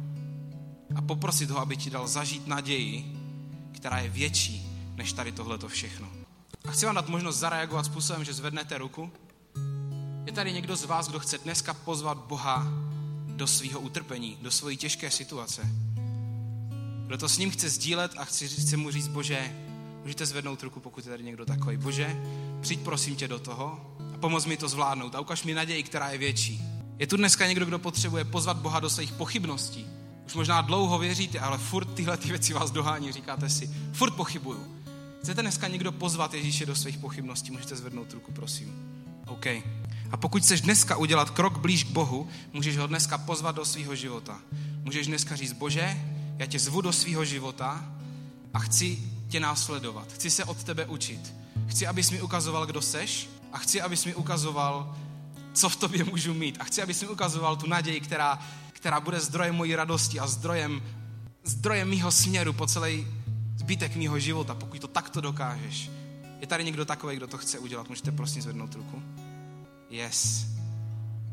a 0.95 1.01
poprosit 1.01 1.49
ho, 1.49 1.59
aby 1.59 1.77
ti 1.77 1.89
dal 1.89 2.07
zažít 2.07 2.47
naději, 2.47 3.17
která 3.71 3.99
je 3.99 4.09
větší 4.09 4.67
než 4.95 5.13
tady 5.13 5.31
tohleto 5.31 5.67
všechno. 5.67 6.07
A 6.67 6.71
chci 6.71 6.85
vám 6.85 6.95
dát 6.95 7.09
možnost 7.09 7.37
zareagovat 7.37 7.85
způsobem, 7.85 8.25
že 8.25 8.33
zvednete 8.33 8.77
ruku. 8.77 9.11
Je 10.25 10.31
tady 10.31 10.53
někdo 10.53 10.75
z 10.75 10.83
vás, 10.83 11.09
kdo 11.09 11.19
chce 11.19 11.37
dneska 11.37 11.73
pozvat 11.73 12.17
Boha 12.17 12.67
do 13.27 13.47
svého 13.47 13.79
utrpení, 13.79 14.37
do 14.41 14.51
své 14.51 14.75
těžké 14.75 15.11
situace. 15.11 15.69
Kdo 17.07 17.17
to 17.17 17.29
s 17.29 17.37
ním 17.37 17.51
chce 17.51 17.69
sdílet 17.69 18.11
a 18.17 18.25
chci, 18.25 18.47
chci 18.47 18.77
mu 18.77 18.91
říct, 18.91 19.07
Bože, 19.07 19.55
můžete 20.03 20.25
zvednout 20.25 20.63
ruku, 20.63 20.79
pokud 20.79 21.05
je 21.05 21.11
tady 21.11 21.23
někdo 21.23 21.45
takový. 21.45 21.77
Bože, 21.77 22.21
přijď 22.61 22.79
prosím 22.79 23.15
tě 23.15 23.27
do 23.27 23.39
toho 23.39 23.95
a 24.13 24.17
pomoz 24.17 24.45
mi 24.45 24.57
to 24.57 24.69
zvládnout 24.69 25.15
a 25.15 25.19
ukaž 25.19 25.43
mi 25.43 25.53
naději, 25.53 25.83
která 25.83 26.09
je 26.09 26.17
větší. 26.17 26.61
Je 26.99 27.07
tu 27.07 27.17
dneska 27.17 27.47
někdo, 27.47 27.65
kdo 27.65 27.79
potřebuje 27.79 28.23
pozvat 28.23 28.57
Boha 28.57 28.79
do 28.79 28.89
svých 28.89 29.11
pochybností. 29.11 29.85
Už 30.25 30.33
možná 30.33 30.61
dlouho 30.61 30.99
věříte, 30.99 31.39
ale 31.39 31.57
furt 31.57 31.85
tyhle 31.85 32.17
ty 32.17 32.29
věci 32.29 32.53
vás 32.53 32.71
dohání, 32.71 33.11
říkáte 33.11 33.49
si, 33.49 33.69
furt 33.93 34.11
pochybuju. 34.11 34.83
Chcete 35.21 35.41
dneska 35.41 35.67
někdo 35.67 35.91
pozvat 35.91 36.33
Ježíše 36.33 36.65
do 36.65 36.75
svých 36.75 36.97
pochybností, 36.97 37.51
můžete 37.51 37.75
zvednout 37.75 38.13
ruku, 38.13 38.31
prosím. 38.31 38.73
OK. 39.27 39.45
A 40.11 40.17
pokud 40.17 40.43
chceš 40.43 40.61
dneska 40.61 40.95
udělat 40.95 41.29
krok 41.29 41.57
blíž 41.57 41.83
k 41.83 41.91
Bohu, 41.91 42.27
můžeš 42.53 42.77
ho 42.77 42.87
dneska 42.87 43.17
pozvat 43.17 43.55
do 43.55 43.65
svého 43.65 43.95
života. 43.95 44.39
Můžeš 44.83 45.07
dneska 45.07 45.35
říct, 45.35 45.53
Bože, 45.53 45.97
já 46.37 46.45
tě 46.45 46.59
zvu 46.59 46.81
do 46.81 46.93
svého 46.93 47.25
života 47.25 47.85
a 48.53 48.59
chci 48.59 48.99
tě 49.27 49.39
následovat. 49.39 50.13
Chci 50.13 50.29
se 50.29 50.45
od 50.45 50.63
tebe 50.63 50.85
učit. 50.85 51.33
Chci, 51.67 51.87
abys 51.87 52.11
mi 52.11 52.21
ukazoval, 52.21 52.65
kdo 52.65 52.81
seš 52.81 53.29
a 53.51 53.57
chci, 53.57 53.81
abys 53.81 54.05
mi 54.05 54.15
ukazoval, 54.15 54.95
co 55.53 55.69
v 55.69 55.75
tobě 55.75 56.03
můžu 56.03 56.33
mít. 56.33 56.57
A 56.59 56.63
chci, 56.63 56.81
abys 56.81 57.01
mi 57.01 57.07
ukazoval 57.07 57.55
tu 57.55 57.67
naději, 57.67 57.99
která, 57.99 58.39
která 58.71 58.99
bude 58.99 59.19
zdrojem 59.19 59.55
mojí 59.55 59.75
radosti 59.75 60.19
a 60.19 60.27
zdrojem, 60.27 60.83
zdrojem 61.43 61.89
mýho 61.89 62.11
směru 62.11 62.53
po 62.53 62.67
celý 62.67 63.07
zbytek 63.57 63.95
mýho 63.95 64.19
života, 64.19 64.55
pokud 64.55 64.81
to 64.81 64.87
takto 64.87 65.21
dokážeš. 65.21 65.89
Je 66.39 66.47
tady 66.47 66.63
někdo 66.63 66.85
takový, 66.85 67.15
kdo 67.15 67.27
to 67.27 67.37
chce 67.37 67.59
udělat? 67.59 67.89
Můžete 67.89 68.11
prosím 68.11 68.41
zvednout 68.41 68.75
ruku? 68.75 69.03
Yes. 69.89 70.45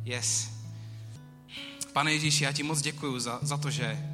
Yes. 0.05 0.49
Pane 1.93 2.13
Ježíši, 2.13 2.45
já 2.45 2.53
ti 2.53 2.63
moc 2.63 2.81
děkuji 2.81 3.19
za, 3.19 3.39
za 3.43 3.57
to, 3.57 3.71
že 3.71 4.14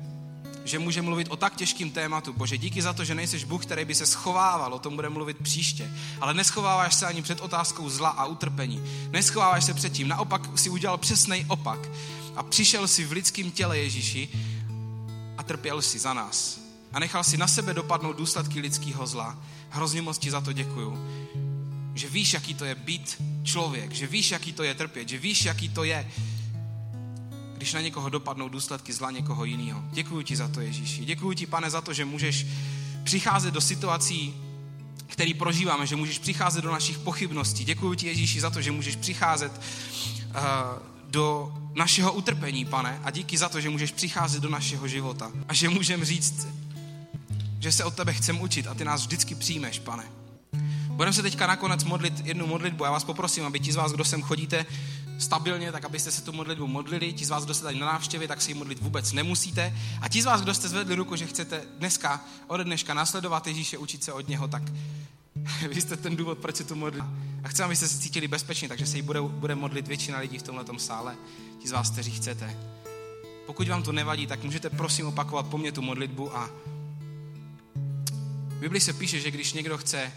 že 0.70 0.78
může 0.78 1.02
mluvit 1.02 1.28
o 1.30 1.36
tak 1.36 1.56
těžkým 1.56 1.90
tématu. 1.90 2.32
Bože, 2.32 2.58
díky 2.58 2.82
za 2.82 2.92
to, 2.92 3.04
že 3.04 3.14
nejseš 3.14 3.44
Bůh, 3.44 3.66
který 3.66 3.84
by 3.84 3.94
se 3.94 4.06
schovával, 4.06 4.74
o 4.74 4.78
tom 4.78 4.96
bude 4.96 5.08
mluvit 5.08 5.36
příště. 5.42 5.90
Ale 6.20 6.34
neschováváš 6.34 6.94
se 6.94 7.06
ani 7.06 7.22
před 7.22 7.40
otázkou 7.40 7.90
zla 7.90 8.08
a 8.08 8.24
utrpení. 8.24 8.82
Neschováváš 9.10 9.64
se 9.64 9.74
před 9.74 9.92
tím. 9.92 10.08
Naopak 10.08 10.58
si 10.58 10.70
udělal 10.70 10.98
přesný 10.98 11.44
opak. 11.48 11.88
A 12.36 12.42
přišel 12.42 12.88
si 12.88 13.04
v 13.04 13.12
lidském 13.12 13.50
těle 13.50 13.78
Ježíši 13.78 14.28
a 15.38 15.42
trpěl 15.42 15.82
si 15.82 15.98
za 15.98 16.14
nás. 16.14 16.60
A 16.92 16.98
nechal 16.98 17.24
si 17.24 17.36
na 17.36 17.46
sebe 17.46 17.74
dopadnout 17.74 18.16
důsledky 18.16 18.60
lidského 18.60 19.06
zla. 19.06 19.38
Hrozně 19.70 20.02
moc 20.02 20.18
ti 20.18 20.30
za 20.30 20.40
to 20.40 20.52
děkuju. 20.52 20.98
Že 21.94 22.08
víš, 22.08 22.32
jaký 22.32 22.54
to 22.54 22.64
je 22.64 22.74
být 22.74 23.22
člověk, 23.42 23.92
že 23.92 24.06
víš, 24.06 24.30
jaký 24.30 24.52
to 24.52 24.62
je 24.62 24.74
trpět, 24.74 25.08
že 25.08 25.18
víš, 25.18 25.44
jaký 25.44 25.68
to 25.68 25.84
je 25.84 26.10
když 27.60 27.72
na 27.72 27.80
někoho 27.80 28.08
dopadnou 28.08 28.48
důsledky 28.48 28.92
zla 28.92 29.10
někoho 29.10 29.44
jiného. 29.44 29.84
Děkuji 29.92 30.22
ti 30.22 30.36
za 30.36 30.48
to, 30.48 30.60
Ježíši. 30.60 31.04
Děkuji 31.04 31.32
ti, 31.32 31.46
pane, 31.46 31.70
za 31.70 31.80
to, 31.80 31.92
že 31.92 32.04
můžeš 32.04 32.46
přicházet 33.04 33.54
do 33.54 33.60
situací, 33.60 34.34
který 35.06 35.34
prožíváme, 35.34 35.86
že 35.86 35.96
můžeš 35.96 36.18
přicházet 36.18 36.64
do 36.64 36.72
našich 36.72 36.98
pochybností. 36.98 37.64
Děkuji 37.64 37.94
ti, 37.94 38.06
Ježíši, 38.06 38.40
za 38.40 38.50
to, 38.50 38.62
že 38.62 38.72
můžeš 38.72 38.96
přicházet 38.96 39.52
uh, 39.52 40.34
do 41.10 41.54
našeho 41.74 42.12
utrpení, 42.12 42.64
pane, 42.64 43.00
a 43.04 43.10
díky 43.10 43.38
za 43.38 43.48
to, 43.48 43.60
že 43.60 43.70
můžeš 43.70 43.92
přicházet 43.92 44.40
do 44.40 44.48
našeho 44.48 44.88
života. 44.88 45.30
A 45.48 45.54
že 45.54 45.68
můžeme 45.68 46.04
říct, 46.04 46.46
že 47.58 47.72
se 47.72 47.84
od 47.84 47.94
tebe 47.94 48.12
chcem 48.12 48.40
učit 48.40 48.66
a 48.66 48.74
ty 48.74 48.84
nás 48.84 49.00
vždycky 49.00 49.34
přijmeš, 49.34 49.78
pane. 49.78 50.04
Budeme 50.88 51.12
se 51.12 51.22
teďka 51.22 51.46
nakonec 51.46 51.84
modlit 51.84 52.26
jednu 52.26 52.46
modlitbu. 52.46 52.84
Já 52.84 52.90
vás 52.90 53.04
poprosím, 53.04 53.44
aby 53.44 53.60
ti 53.60 53.72
z 53.72 53.76
vás, 53.76 53.92
kdo 53.92 54.04
sem 54.04 54.22
chodíte, 54.22 54.66
stabilně, 55.20 55.72
tak 55.72 55.84
abyste 55.84 56.10
se 56.10 56.22
tu 56.22 56.32
modlitbu 56.32 56.66
modlili. 56.66 57.12
Ti 57.12 57.24
z 57.24 57.30
vás, 57.30 57.44
kdo 57.44 57.54
jste 57.54 57.64
tady 57.64 57.78
na 57.78 57.86
návštěvě, 57.86 58.28
tak 58.28 58.42
si 58.42 58.50
ji 58.50 58.54
modlit 58.54 58.80
vůbec 58.80 59.12
nemusíte. 59.12 59.76
A 60.00 60.08
ti 60.08 60.22
z 60.22 60.24
vás, 60.24 60.40
kdo 60.40 60.54
jste 60.54 60.68
zvedli 60.68 60.94
ruku, 60.94 61.16
že 61.16 61.26
chcete 61.26 61.62
dneska, 61.78 62.24
ode 62.46 62.64
dneška 62.64 62.94
následovat 62.94 63.46
Ježíše, 63.46 63.78
učit 63.78 64.04
se 64.04 64.12
od 64.12 64.28
něho, 64.28 64.48
tak 64.48 64.62
vy 65.68 65.80
jste 65.80 65.96
ten 65.96 66.16
důvod, 66.16 66.38
proč 66.38 66.56
se 66.56 66.64
tu 66.64 66.74
modlit. 66.74 67.04
A 67.44 67.48
chci, 67.48 67.62
abyste 67.62 67.88
se 67.88 67.98
cítili 67.98 68.28
bezpečně, 68.28 68.68
takže 68.68 68.86
se 68.86 68.96
jí 68.96 69.02
bude, 69.02 69.20
bude 69.20 69.54
modlit 69.54 69.88
většina 69.88 70.18
lidí 70.18 70.38
v 70.38 70.42
tomhle 70.42 70.64
sále. 70.78 71.16
Ti 71.58 71.68
z 71.68 71.72
vás, 71.72 71.90
kteří 71.90 72.10
chcete. 72.10 72.56
Pokud 73.46 73.68
vám 73.68 73.82
to 73.82 73.92
nevadí, 73.92 74.26
tak 74.26 74.44
můžete 74.44 74.70
prosím 74.70 75.06
opakovat 75.06 75.46
po 75.46 75.58
mně 75.58 75.72
tu 75.72 75.82
modlitbu 75.82 76.36
a 76.36 76.50
v 78.48 78.60
Biblii 78.60 78.80
se 78.80 78.92
píše, 78.92 79.20
že 79.20 79.30
když 79.30 79.52
někdo 79.52 79.78
chce 79.78 80.12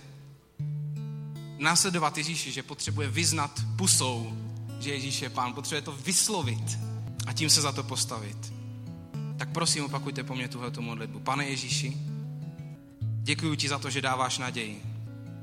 následovat 1.58 2.18
Ježíši, 2.18 2.52
že 2.52 2.64
potřebuje 2.64 3.08
vyznat 3.10 3.62
pusou 3.76 4.43
že 4.84 4.90
Ježíš 4.90 5.22
je 5.22 5.30
pán, 5.30 5.54
potřebuje 5.54 5.82
to 5.82 5.92
vyslovit 5.92 6.80
a 7.26 7.34
tím 7.34 7.50
se 7.50 7.62
za 7.62 7.72
to 7.72 7.84
postavit. 7.84 8.54
Tak 9.38 9.50
prosím, 9.50 9.86
opakujte 9.86 10.24
po 10.24 10.36
mně 10.36 10.48
tuhle 10.48 10.72
modlitbu. 10.80 11.20
Pane 11.20 11.46
Ježíši, 11.46 11.98
děkuji 13.02 13.56
ti 13.56 13.70
za 13.70 13.80
to, 13.80 13.90
že 13.90 14.02
dáváš 14.02 14.38
naději. 14.38 14.82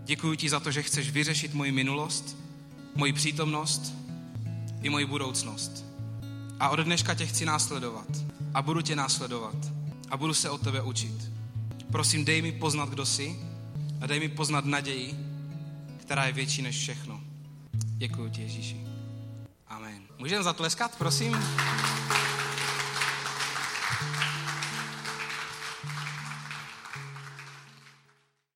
Děkuji 0.05 0.37
ti 0.37 0.51
za 0.51 0.61
to, 0.61 0.71
že 0.71 0.83
chceš 0.83 1.11
vyřešit 1.11 1.55
moji 1.55 1.73
minulost, 1.73 2.37
moji 2.95 3.13
přítomnost 3.13 3.95
i 4.83 4.91
moji 4.91 5.07
budoucnost. 5.07 5.85
A 6.61 6.69
od 6.69 6.81
dneška 6.81 7.15
tě 7.15 7.27
chci 7.27 7.45
následovat. 7.45 8.09
A 8.55 8.63
budu 8.63 8.81
tě 8.83 8.97
následovat. 8.97 9.57
A 10.11 10.17
budu 10.17 10.35
se 10.35 10.51
od 10.51 10.61
tebe 10.61 10.83
učit. 10.83 11.31
Prosím, 11.93 12.25
dej 12.25 12.43
mi 12.43 12.53
poznat, 12.53 12.89
kdo 12.89 13.07
jsi 13.07 13.37
a 14.01 14.07
dej 14.07 14.21
mi 14.21 14.29
poznat 14.29 14.65
naději, 14.65 15.15
která 15.97 16.27
je 16.27 16.33
větší 16.33 16.63
než 16.63 16.77
všechno. 16.77 17.21
Děkuji 17.73 18.31
ti, 18.31 18.43
Ježíši. 18.43 18.90
Můžeme 20.21 20.43
zatleskat, 20.43 20.93
prosím? 20.99 21.33